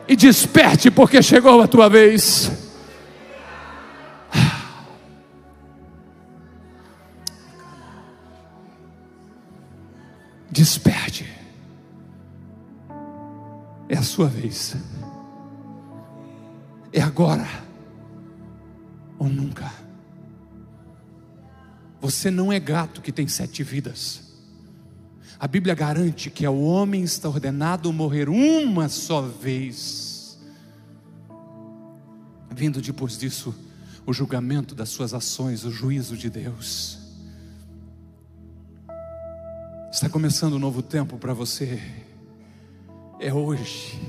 e 0.08 0.16
desperte, 0.16 0.92
porque 0.92 1.22
chegou 1.22 1.62
a 1.62 1.68
tua 1.68 1.90
vez. 1.90 2.67
Desperte. 10.58 11.24
É 13.88 13.96
a 13.96 14.02
sua 14.02 14.28
vez. 14.28 14.76
É 16.92 17.00
agora 17.00 17.48
ou 19.20 19.30
nunca. 19.30 19.72
Você 22.02 22.32
não 22.32 22.52
é 22.52 22.60
gato 22.60 23.04
que 23.04 23.12
tem 23.12 23.28
sete 23.28 23.62
vidas. 23.62 24.34
A 25.40 25.48
Bíblia 25.48 25.76
garante 25.76 26.32
que 26.32 26.44
ao 26.44 26.60
homem 26.60 27.04
está 27.04 27.30
ordenado 27.30 27.94
morrer 27.94 28.28
uma 28.28 28.90
só 28.90 29.22
vez. 29.22 30.40
Vindo 32.50 32.82
depois 32.82 33.16
disso, 33.16 33.54
o 34.08 34.12
julgamento 34.12 34.74
das 34.74 34.90
suas 34.90 35.14
ações, 35.14 35.64
o 35.64 35.70
juízo 35.70 36.18
de 36.18 36.32
Deus. 36.32 36.97
Está 39.92 40.10
começando 40.10 40.54
um 40.54 40.60
novo 40.60 40.82
tempo 40.82 41.18
para 41.18 41.34
você. 41.34 41.82
É 43.20 43.34
hoje. 43.34 44.00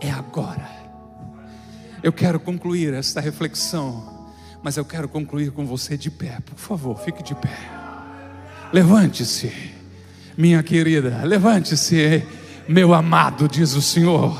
É 0.00 0.10
agora. 0.10 0.68
Eu 2.02 2.12
quero 2.12 2.38
concluir 2.38 2.92
esta 2.92 3.20
reflexão, 3.20 4.30
mas 4.62 4.76
eu 4.76 4.84
quero 4.84 5.08
concluir 5.08 5.50
com 5.50 5.64
você 5.64 5.96
de 5.96 6.10
pé. 6.10 6.38
Por 6.44 6.58
favor, 6.58 6.98
fique 6.98 7.22
de 7.22 7.34
pé. 7.34 7.56
Levante-se, 8.72 9.52
minha 10.36 10.62
querida. 10.62 11.22
Levante-se, 11.24 12.24
meu 12.68 12.92
amado, 12.92 13.48
diz 13.48 13.74
o 13.74 13.82
Senhor. 13.82 14.36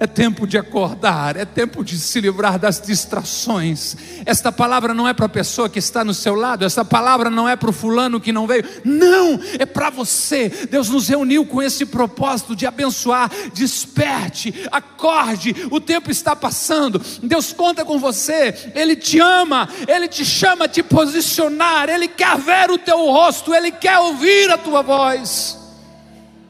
É 0.00 0.06
tempo 0.06 0.46
de 0.46 0.56
acordar, 0.56 1.36
é 1.36 1.44
tempo 1.44 1.84
de 1.84 1.98
se 1.98 2.22
livrar 2.22 2.58
das 2.58 2.80
distrações. 2.80 3.94
Esta 4.24 4.50
palavra 4.50 4.94
não 4.94 5.06
é 5.06 5.12
para 5.12 5.26
a 5.26 5.28
pessoa 5.28 5.68
que 5.68 5.78
está 5.78 6.02
no 6.02 6.14
seu 6.14 6.34
lado, 6.34 6.64
esta 6.64 6.82
palavra 6.82 7.28
não 7.28 7.46
é 7.46 7.54
para 7.54 7.68
o 7.68 7.72
fulano 7.72 8.18
que 8.18 8.32
não 8.32 8.46
veio, 8.46 8.64
não, 8.82 9.38
é 9.58 9.66
para 9.66 9.90
você. 9.90 10.48
Deus 10.70 10.88
nos 10.88 11.06
reuniu 11.06 11.44
com 11.44 11.60
esse 11.60 11.84
propósito 11.84 12.56
de 12.56 12.66
abençoar. 12.66 13.30
Desperte, 13.52 14.66
acorde, 14.72 15.54
o 15.70 15.78
tempo 15.78 16.10
está 16.10 16.34
passando. 16.34 16.98
Deus 17.22 17.52
conta 17.52 17.84
com 17.84 17.98
você, 17.98 18.72
Ele 18.74 18.96
te 18.96 19.20
ama, 19.20 19.68
Ele 19.86 20.08
te 20.08 20.24
chama 20.24 20.64
a 20.64 20.68
te 20.68 20.82
posicionar, 20.82 21.90
Ele 21.90 22.08
quer 22.08 22.38
ver 22.38 22.70
o 22.70 22.78
teu 22.78 23.04
rosto, 23.04 23.54
Ele 23.54 23.70
quer 23.70 23.98
ouvir 23.98 24.50
a 24.50 24.56
tua 24.56 24.80
voz. 24.80 25.58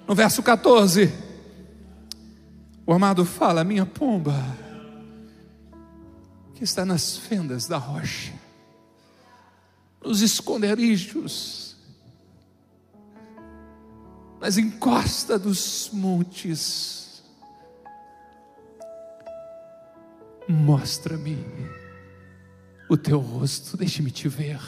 No 0.07 0.15
verso 0.15 0.41
14. 0.41 1.20
O 2.87 2.93
amado 2.93 3.25
fala: 3.25 3.65
minha 3.65 3.87
pomba, 3.87 4.35
que 6.55 6.65
está 6.65 6.85
nas 6.85 7.17
fendas 7.17 7.67
da 7.67 7.79
rocha, 7.79 8.33
nos 10.05 10.21
esconderijos, 10.23 11.77
nas 14.41 14.59
encostas 14.59 15.41
dos 15.41 15.91
montes, 15.93 17.23
mostra-me 20.49 21.39
o 22.89 22.97
teu 22.97 23.21
rosto, 23.21 23.77
deixe-me 23.77 24.11
te 24.11 24.29
ver. 24.29 24.61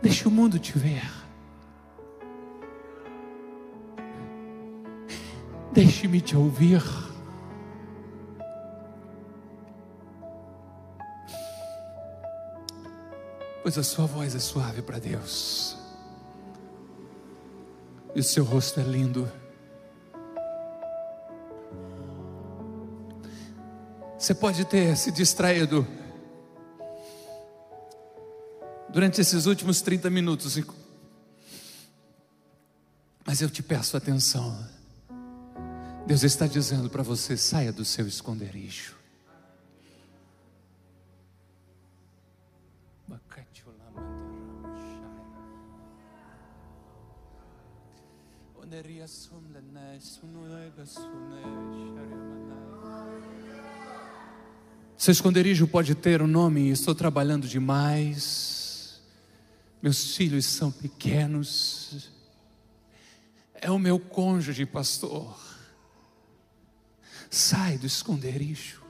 Deixe 0.00 0.26
o 0.26 0.30
mundo 0.30 0.58
te 0.58 0.78
ver. 0.78 1.21
Deixe-me 5.72 6.20
te 6.20 6.36
ouvir. 6.36 6.82
Pois 13.62 13.78
a 13.78 13.82
sua 13.82 14.04
voz 14.04 14.34
é 14.34 14.38
suave 14.38 14.82
para 14.82 14.98
Deus, 14.98 15.78
e 18.14 18.20
o 18.20 18.24
seu 18.24 18.44
rosto 18.44 18.80
é 18.80 18.82
lindo. 18.82 19.30
Você 24.18 24.34
pode 24.34 24.64
ter 24.66 24.96
se 24.96 25.10
distraído 25.10 25.86
durante 28.90 29.20
esses 29.20 29.46
últimos 29.46 29.80
30 29.80 30.10
minutos, 30.10 30.60
mas 33.24 33.40
eu 33.40 33.48
te 33.48 33.62
peço 33.62 33.96
atenção. 33.96 34.81
Deus 36.06 36.24
está 36.24 36.46
dizendo 36.46 36.90
para 36.90 37.02
você: 37.02 37.36
saia 37.36 37.72
do 37.72 37.84
seu 37.84 38.06
esconderijo. 38.06 38.96
Seu 54.96 55.12
esconderijo 55.12 55.66
pode 55.66 55.94
ter 55.94 56.22
um 56.22 56.26
nome, 56.26 56.70
estou 56.70 56.94
trabalhando 56.94 57.48
demais, 57.48 59.00
meus 59.82 60.16
filhos 60.16 60.46
são 60.46 60.70
pequenos, 60.70 62.12
é 63.54 63.70
o 63.70 63.78
meu 63.78 63.98
cônjuge, 63.98 64.64
pastor. 64.64 65.51
Sai 67.32 67.78
do 67.78 67.86
esconderijo. 67.86 68.82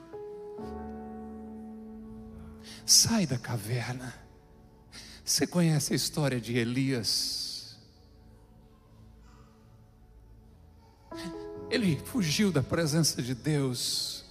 Sai 2.85 3.25
da 3.25 3.37
caverna. 3.37 4.13
Você 5.23 5.47
conhece 5.47 5.93
a 5.93 5.95
história 5.95 6.41
de 6.41 6.57
Elias? 6.57 7.77
Ele 11.71 11.97
fugiu 12.03 12.51
da 12.51 12.61
presença 12.61 13.21
de 13.21 13.33
Deus. 13.33 14.25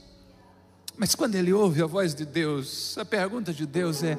Mas 0.94 1.14
quando 1.14 1.36
ele 1.36 1.54
ouve 1.54 1.82
a 1.82 1.86
voz 1.86 2.14
de 2.14 2.26
Deus, 2.26 2.98
a 2.98 3.06
pergunta 3.06 3.50
de 3.50 3.64
Deus 3.64 4.02
é: 4.02 4.18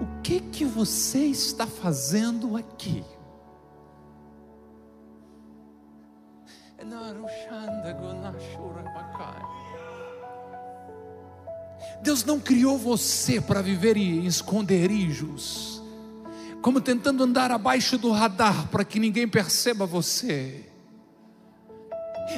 o 0.00 0.22
que 0.22 0.38
que 0.38 0.64
você 0.64 1.26
está 1.26 1.66
fazendo 1.66 2.56
aqui? 2.56 3.04
Deus 12.02 12.24
não 12.24 12.40
criou 12.40 12.76
você 12.76 13.40
para 13.40 13.62
viver 13.62 13.96
em 13.96 14.26
esconderijos, 14.26 15.80
como 16.60 16.80
tentando 16.80 17.22
andar 17.22 17.50
abaixo 17.50 17.96
do 17.96 18.10
radar 18.10 18.68
para 18.68 18.84
que 18.84 18.98
ninguém 18.98 19.28
perceba 19.28 19.86
você. 19.86 20.66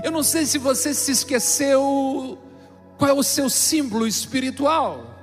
Eu 0.03 0.11
não 0.11 0.23
sei 0.23 0.47
se 0.47 0.59
você 0.59 0.93
se 0.93 1.13
esqueceu 1.13 2.39
qual 2.99 3.11
é 3.11 3.13
o 3.13 3.23
seu 3.23 3.49
símbolo 3.49 4.07
espiritual. 4.07 5.15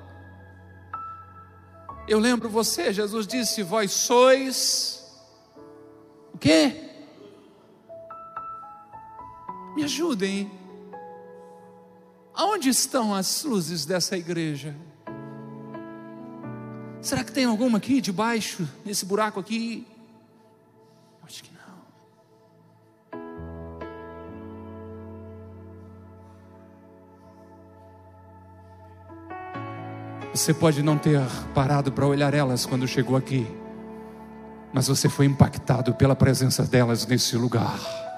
Eu 2.08 2.20
lembro 2.20 2.50
você, 2.50 2.92
Jesus 2.92 3.28
disse: 3.28 3.64
Vós 3.64 3.92
sois 3.92 5.06
o 6.34 6.38
quê? 6.38 6.91
Me 9.82 9.86
ajudem. 9.86 10.52
Aonde 12.36 12.70
estão 12.70 13.16
as 13.16 13.44
luzes 13.44 13.84
dessa 13.84 14.16
igreja? 14.16 14.76
Será 17.02 17.24
que 17.24 17.32
tem 17.32 17.46
alguma 17.46 17.80
aqui 17.80 18.00
debaixo, 18.00 18.70
nesse 18.86 19.04
buraco 19.08 19.40
aqui? 19.40 19.88
Acho 21.24 21.44
que 21.44 21.50
não. 21.52 21.62
Você 30.32 30.54
pode 30.54 30.84
não 30.84 30.96
ter 30.96 31.20
parado 31.56 31.92
para 31.92 32.06
olhar 32.06 32.36
elas 32.36 32.68
quando 32.68 32.88
chegou 32.88 33.18
aqui, 33.18 33.48
mas 34.72 34.88
você 34.88 35.10
foi 35.10 35.26
impactado 35.26 35.96
pela 35.96 36.16
presença 36.16 36.64
delas 36.66 37.08
nesse 37.08 37.36
lugar. 37.36 38.11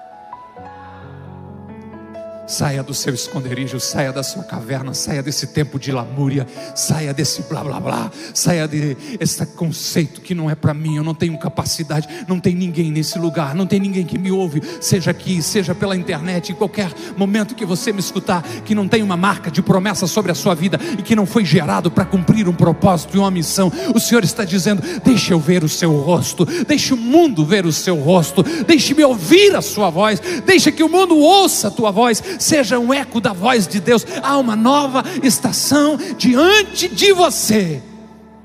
Saia 2.46 2.84
do 2.84 2.94
seu 2.94 3.14
esconderijo, 3.14 3.80
saia 3.80 4.12
da 4.12 4.22
sua 4.22 4.44
caverna, 4.44 4.94
saia 4.94 5.24
desse 5.24 5.48
tempo 5.48 5.80
de 5.80 5.94
lamúria, 5.94 6.46
saia 6.76 7.14
desse 7.14 7.42
blá 7.44 7.64
blá 7.64 7.80
blá, 7.80 8.12
saia 8.34 8.68
desse 8.68 9.46
conceito 9.46 10.20
que 10.20 10.36
não 10.36 10.50
é 10.50 10.56
para 10.56 10.74
mim, 10.74 10.98
eu 10.98 11.04
não 11.04 11.16
tenho 11.16 11.38
capacidade, 11.38 12.08
não 12.28 12.42
tem 12.42 12.54
ninguém 12.54 12.92
nesse 12.92 13.18
lugar, 13.18 13.56
não 13.56 13.66
tem 13.66 13.80
ninguém 13.80 14.06
que 14.06 14.18
me 14.18 14.30
ouve, 14.30 14.62
seja 14.82 15.12
aqui, 15.12 15.42
seja 15.42 15.74
pela 15.74 15.96
internet, 15.96 16.52
em 16.52 16.56
qualquer 16.56 16.92
momento 17.16 17.56
que 17.56 17.66
você 17.66 17.94
me 17.94 18.02
escutar, 18.02 18.44
que 18.66 18.76
não 18.76 18.90
tem 18.90 19.02
uma 19.02 19.16
marca 19.16 19.50
de 19.50 19.62
promessa 19.62 20.06
sobre 20.06 20.32
a 20.32 20.36
sua 20.36 20.54
vida 20.54 20.78
e 21.00 21.02
que 21.02 21.16
não 21.16 21.26
foi 21.26 21.46
gerado 21.46 21.90
para 21.90 22.04
cumprir 22.04 22.50
um 22.50 22.54
propósito 22.54 23.16
e 23.16 23.20
uma 23.20 23.32
missão. 23.32 23.72
O 23.96 24.00
Senhor 24.02 24.24
está 24.24 24.44
dizendo: 24.44 24.84
deixe 25.04 25.34
eu 25.34 25.40
ver 25.40 25.64
o 25.64 25.70
seu 25.70 25.96
rosto, 25.96 26.46
deixe 26.68 26.94
o 26.94 26.98
mundo 26.98 27.46
ver 27.46 27.66
o 27.66 27.72
seu 27.72 27.96
rosto, 27.96 28.44
deixe-me 28.68 29.04
ouvir 29.06 29.56
a 29.56 29.62
sua 29.62 29.90
voz, 29.90 30.22
deixe 30.46 30.74
que 30.74 30.84
o 30.84 30.90
mundo 30.90 31.18
ouça 31.18 31.70
a 31.70 31.72
tua 31.72 31.90
voz 31.90 32.22
seja 32.44 32.78
um 32.78 32.94
eco 32.94 33.20
da 33.20 33.34
voz 33.34 33.68
de 33.68 33.80
Deus. 33.80 34.06
Há 34.22 34.38
uma 34.38 34.56
nova 34.56 35.04
estação 35.24 35.98
diante 36.18 36.88
de 36.88 37.14
você. 37.14 37.82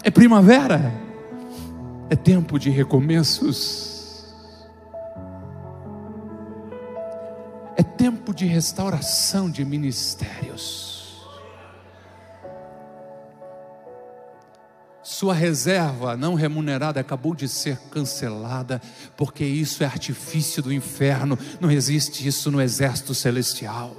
É 0.03 0.11
primavera, 0.11 0.93
é 2.09 2.17
tempo 2.17 2.59
de 2.59 2.71
recomeços, 2.71 4.25
é 7.77 7.83
tempo 7.83 8.33
de 8.33 8.47
restauração 8.47 9.51
de 9.51 9.65
ministérios. 9.65 10.88
Sua 15.11 15.33
reserva 15.33 16.19
não 16.19 16.35
remunerada 16.35 17.01
acabou 17.01 17.35
de 17.35 17.49
ser 17.49 17.79
cancelada, 17.91 18.79
porque 19.17 19.43
isso 19.43 19.83
é 19.83 19.87
artifício 19.87 20.63
do 20.63 20.71
inferno, 20.71 21.39
não 21.59 21.71
existe 21.71 22.29
isso 22.29 22.51
no 22.51 22.61
exército 22.61 23.15
celestial. 23.15 23.97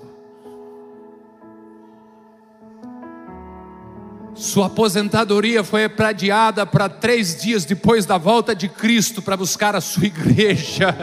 Sua 4.36 4.68
aposentadoria 4.68 5.64
foi 5.64 5.90
pradiada 5.90 6.64
para 6.64 6.88
três 6.88 7.42
dias 7.42 7.66
depois 7.66 8.06
da 8.06 8.20
volta 8.20 8.54
de 8.54 8.70
Cristo 8.70 9.20
para 9.20 9.36
buscar 9.36 9.76
a 9.76 9.82
sua 9.82 10.06
igreja, 10.06 10.96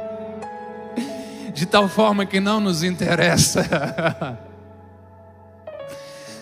de 1.52 1.66
tal 1.66 1.90
forma 1.90 2.24
que 2.24 2.40
não 2.40 2.58
nos 2.58 2.82
interessa. 2.82 3.68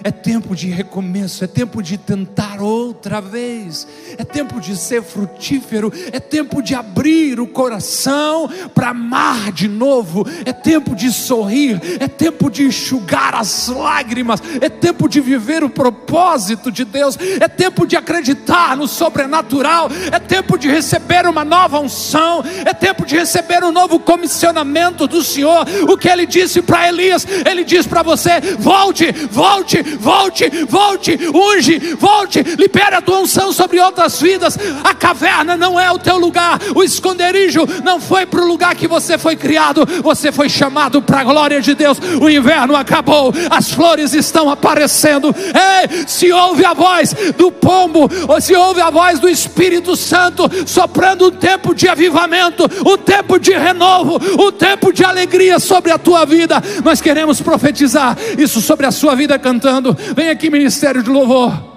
É 0.04 0.10
tempo 0.10 0.54
de 0.54 0.68
recomeço, 0.68 1.44
é 1.44 1.46
tempo 1.46 1.82
de 1.82 1.96
tentar 1.96 2.60
outra 2.60 3.20
vez, 3.20 3.86
é 4.18 4.24
tempo 4.24 4.60
de 4.60 4.76
ser 4.76 5.02
frutífero, 5.02 5.92
é 6.12 6.18
tempo 6.18 6.62
de 6.62 6.74
abrir 6.74 7.38
o 7.40 7.46
coração 7.46 8.48
para 8.74 8.90
amar 8.90 9.52
de 9.52 9.68
novo, 9.68 10.26
é 10.44 10.52
tempo 10.52 10.94
de 10.94 11.12
sorrir, 11.12 11.80
é 12.00 12.08
tempo 12.08 12.50
de 12.50 12.64
enxugar 12.64 13.34
as 13.34 13.68
lágrimas, 13.68 14.42
é 14.60 14.68
tempo 14.68 15.08
de 15.08 15.20
viver 15.20 15.62
o 15.62 15.70
propósito 15.70 16.70
de 16.70 16.84
Deus, 16.84 17.16
é 17.40 17.48
tempo 17.48 17.86
de 17.86 17.96
acreditar 17.96 18.76
no 18.76 18.88
sobrenatural, 18.88 19.88
é 20.10 20.18
tempo 20.18 20.58
de 20.58 20.68
receber 20.68 21.26
uma 21.26 21.44
nova 21.44 21.78
unção, 21.78 22.42
é 22.64 22.74
tempo 22.74 23.04
de 23.04 23.16
receber 23.16 23.62
um 23.64 23.72
novo 23.72 23.98
comissionamento 23.98 25.06
do 25.06 25.22
Senhor. 25.22 25.66
O 25.88 25.96
que 25.96 26.08
ele 26.08 26.26
disse 26.26 26.60
para 26.62 26.88
Elias, 26.88 27.26
ele 27.48 27.64
diz 27.64 27.86
para 27.86 28.02
você: 28.02 28.40
volte, 28.58 29.10
volte, 29.30 29.82
volte, 29.98 30.48
volte, 30.66 31.18
unge, 31.34 31.78
volte, 31.98 32.42
libera 32.42 32.98
a 32.98 33.02
tua 33.02 33.20
unção 33.20 33.52
sobre 33.52 33.80
outras 33.80 34.20
vidas. 34.20 34.58
A 34.84 34.94
caverna 34.94 35.56
não 35.56 35.78
é 35.78 35.90
o 35.90 35.98
teu 35.98 36.18
lugar, 36.18 36.58
o 36.74 36.82
esconderijo 36.82 37.66
não 37.84 38.00
foi 38.00 38.26
para 38.26 38.42
o 38.42 38.46
lugar 38.46 38.74
que 38.74 38.88
você 38.88 39.18
foi 39.18 39.36
criado, 39.36 39.86
você 40.02 40.30
foi 40.30 40.48
chamado 40.48 41.02
para 41.02 41.20
a 41.20 41.24
glória 41.24 41.60
de 41.60 41.74
Deus. 41.74 41.98
O 42.20 42.28
inverno 42.28 42.76
acabou, 42.76 43.32
as 43.50 43.70
flores 43.70 44.12
estão 44.12 44.50
aparecendo. 44.50 45.34
Ei, 45.34 46.04
se 46.06 46.32
ouve 46.32 46.64
a 46.64 46.74
voz 46.74 47.14
do 47.36 47.50
pombo, 47.50 48.10
ou 48.28 48.40
se 48.40 48.54
ouve 48.54 48.80
a 48.80 48.90
voz 48.90 49.18
do 49.18 49.28
Espírito 49.28 49.96
Santo 49.96 50.50
soprando 50.66 51.26
um 51.26 51.30
tempo 51.30 51.74
de 51.74 51.88
avivamento, 51.88 52.64
um 52.86 52.96
tempo 52.96 53.38
de 53.38 53.52
renovo, 53.52 54.20
um 54.38 54.52
tempo 54.52 54.92
de 54.92 55.04
alegria 55.04 55.58
sobre 55.58 55.90
a 55.90 55.98
tua 55.98 56.24
vida. 56.24 56.62
Nós 56.84 57.00
queremos 57.00 57.40
profetizar 57.40 58.16
isso 58.38 58.60
sobre 58.60 58.86
a 58.86 58.90
sua 58.90 59.14
vida 59.14 59.38
cantando 59.38 59.81
louvando. 59.82 60.14
Vem 60.14 60.30
aqui, 60.30 60.48
ministério 60.48 61.02
de 61.02 61.10
louvor. 61.10 61.72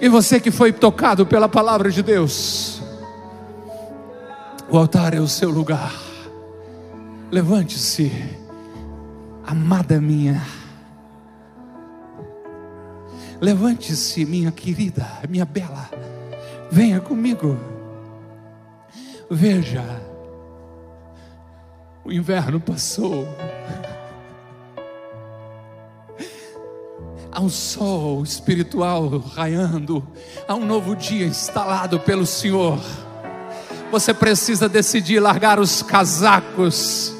E 0.00 0.08
você 0.08 0.40
que 0.40 0.50
foi 0.50 0.72
tocado 0.72 1.26
pela 1.26 1.48
palavra 1.48 1.90
de 1.90 2.02
Deus, 2.02 2.82
o 4.70 4.78
altar 4.78 5.14
é 5.14 5.20
o 5.20 5.28
seu 5.28 5.50
lugar. 5.50 5.92
Levante-se, 7.30 8.10
amada 9.46 10.00
minha. 10.00 10.42
Levante-se, 13.40 14.24
minha 14.24 14.50
querida, 14.50 15.06
minha 15.28 15.44
bela. 15.44 15.90
Venha 16.70 17.00
comigo. 17.00 17.58
Veja, 19.30 19.84
o 22.04 22.12
inverno 22.12 22.60
passou. 22.60 23.26
Há 27.34 27.40
um 27.40 27.48
sol 27.48 28.22
espiritual 28.22 29.08
raiando, 29.34 30.06
há 30.46 30.54
um 30.54 30.66
novo 30.66 30.94
dia 30.94 31.24
instalado 31.24 31.98
pelo 31.98 32.26
Senhor. 32.26 32.78
Você 33.90 34.12
precisa 34.12 34.68
decidir 34.68 35.18
largar 35.18 35.58
os 35.58 35.82
casacos, 35.82 37.10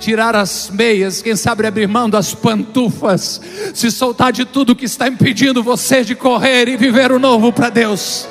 tirar 0.00 0.34
as 0.34 0.68
meias, 0.68 1.22
quem 1.22 1.36
sabe 1.36 1.64
abrir 1.64 1.86
mão 1.86 2.10
das 2.10 2.34
pantufas, 2.34 3.40
se 3.72 3.88
soltar 3.92 4.32
de 4.32 4.44
tudo 4.44 4.74
que 4.74 4.86
está 4.86 5.06
impedindo 5.06 5.62
você 5.62 6.02
de 6.02 6.16
correr 6.16 6.66
e 6.66 6.76
viver 6.76 7.12
o 7.12 7.20
novo 7.20 7.52
para 7.52 7.70
Deus. 7.70 8.26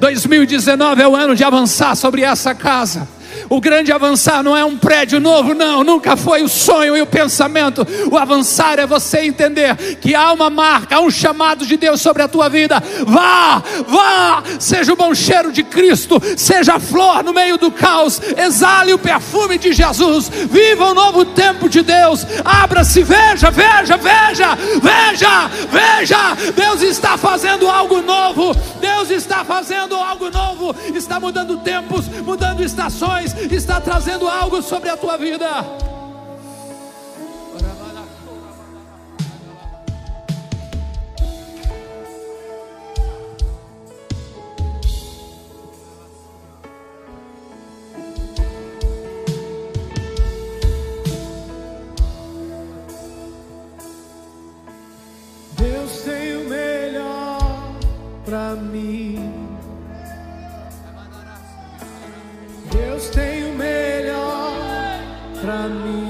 2019 0.00 1.00
é 1.00 1.08
o 1.08 1.16
ano 1.16 1.34
de 1.34 1.44
avançar 1.44 1.96
sobre 1.96 2.24
essa 2.24 2.54
casa. 2.54 3.08
O 3.52 3.60
grande 3.60 3.92
avançar 3.92 4.42
não 4.42 4.56
é 4.56 4.64
um 4.64 4.78
prédio 4.78 5.20
novo, 5.20 5.52
não, 5.52 5.84
nunca 5.84 6.16
foi 6.16 6.42
o 6.42 6.48
sonho 6.48 6.96
e 6.96 7.02
o 7.02 7.06
pensamento. 7.06 7.86
O 8.10 8.16
avançar 8.16 8.78
é 8.78 8.86
você 8.86 9.26
entender 9.26 9.76
que 10.00 10.14
há 10.14 10.32
uma 10.32 10.48
marca, 10.48 10.96
há 10.96 11.00
um 11.00 11.10
chamado 11.10 11.66
de 11.66 11.76
Deus 11.76 12.00
sobre 12.00 12.22
a 12.22 12.28
tua 12.28 12.48
vida. 12.48 12.82
Vá, 13.06 13.62
vá, 13.86 14.42
seja 14.58 14.94
o 14.94 14.96
bom 14.96 15.14
cheiro 15.14 15.52
de 15.52 15.62
Cristo, 15.62 16.18
seja 16.34 16.76
a 16.76 16.80
flor 16.80 17.22
no 17.22 17.34
meio 17.34 17.58
do 17.58 17.70
caos, 17.70 18.22
exale 18.38 18.94
o 18.94 18.98
perfume 18.98 19.58
de 19.58 19.74
Jesus, 19.74 20.30
viva 20.30 20.86
um 20.86 20.94
novo 20.94 21.22
tempo 21.26 21.68
de 21.68 21.82
Deus. 21.82 22.26
Abra-se, 22.42 23.02
veja, 23.02 23.50
veja, 23.50 23.98
veja, 23.98 24.56
veja, 24.80 25.50
veja. 25.70 26.52
Deus 26.56 26.80
está 26.80 27.18
fazendo 27.18 27.68
algo 27.68 28.00
novo. 28.00 28.56
Deus 28.80 29.10
está 29.10 29.44
fazendo 29.44 29.94
algo 29.94 30.30
novo. 30.30 30.74
Está 30.94 31.20
mudando 31.20 31.58
tempos, 31.58 32.08
mudando 32.24 32.64
estações 32.64 33.41
está 33.50 33.80
trazendo 33.80 34.28
algo 34.28 34.62
sobre 34.62 34.88
a 34.88 34.96
tua 34.96 35.16
vida. 35.16 35.46
Deus 55.56 56.02
tem 56.02 56.22
pra 58.24 58.54
mim. 58.54 59.31
Deus 63.02 63.10
tem 63.10 63.50
o 63.50 63.54
melhor 63.54 64.52
pra 65.40 65.68
mim. 65.68 66.01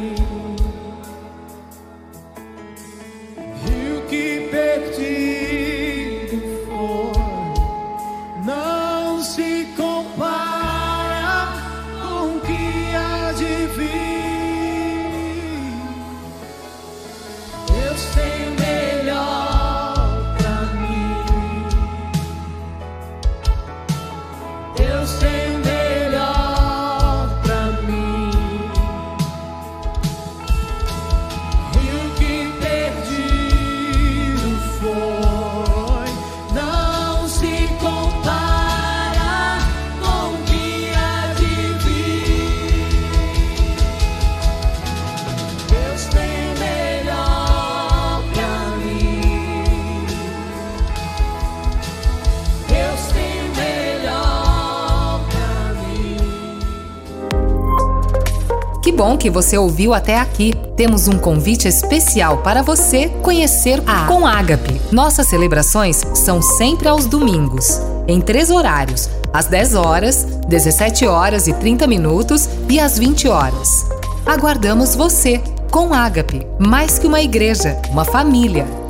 Que 59.23 59.31
você 59.31 59.57
ouviu 59.57 59.95
até 59.95 60.19
aqui. 60.19 60.53
Temos 60.77 61.07
um 61.07 61.17
convite 61.17 61.69
especial 61.69 62.39
para 62.39 62.61
você 62.61 63.09
conhecer 63.23 63.81
a 63.87 64.05
Com 64.07 64.27
Ágape. 64.27 64.81
Nossas 64.91 65.29
celebrações 65.29 66.03
são 66.13 66.43
sempre 66.43 66.89
aos 66.89 67.07
domingos, 67.07 67.81
em 68.09 68.21
três 68.21 68.51
horários: 68.51 69.09
às 69.33 69.47
10 69.47 69.77
horas, 69.77 70.25
17 70.49 71.07
horas 71.07 71.47
e 71.47 71.53
30 71.53 71.87
minutos 71.87 72.49
e 72.69 72.81
às 72.81 72.99
20 72.99 73.29
horas. 73.29 73.87
Aguardamos 74.27 74.97
você 74.97 75.41
com 75.71 75.95
Ágape, 75.95 76.45
mais 76.59 76.99
que 76.99 77.07
uma 77.07 77.21
igreja, 77.21 77.81
uma 77.91 78.05
família. 78.05 78.82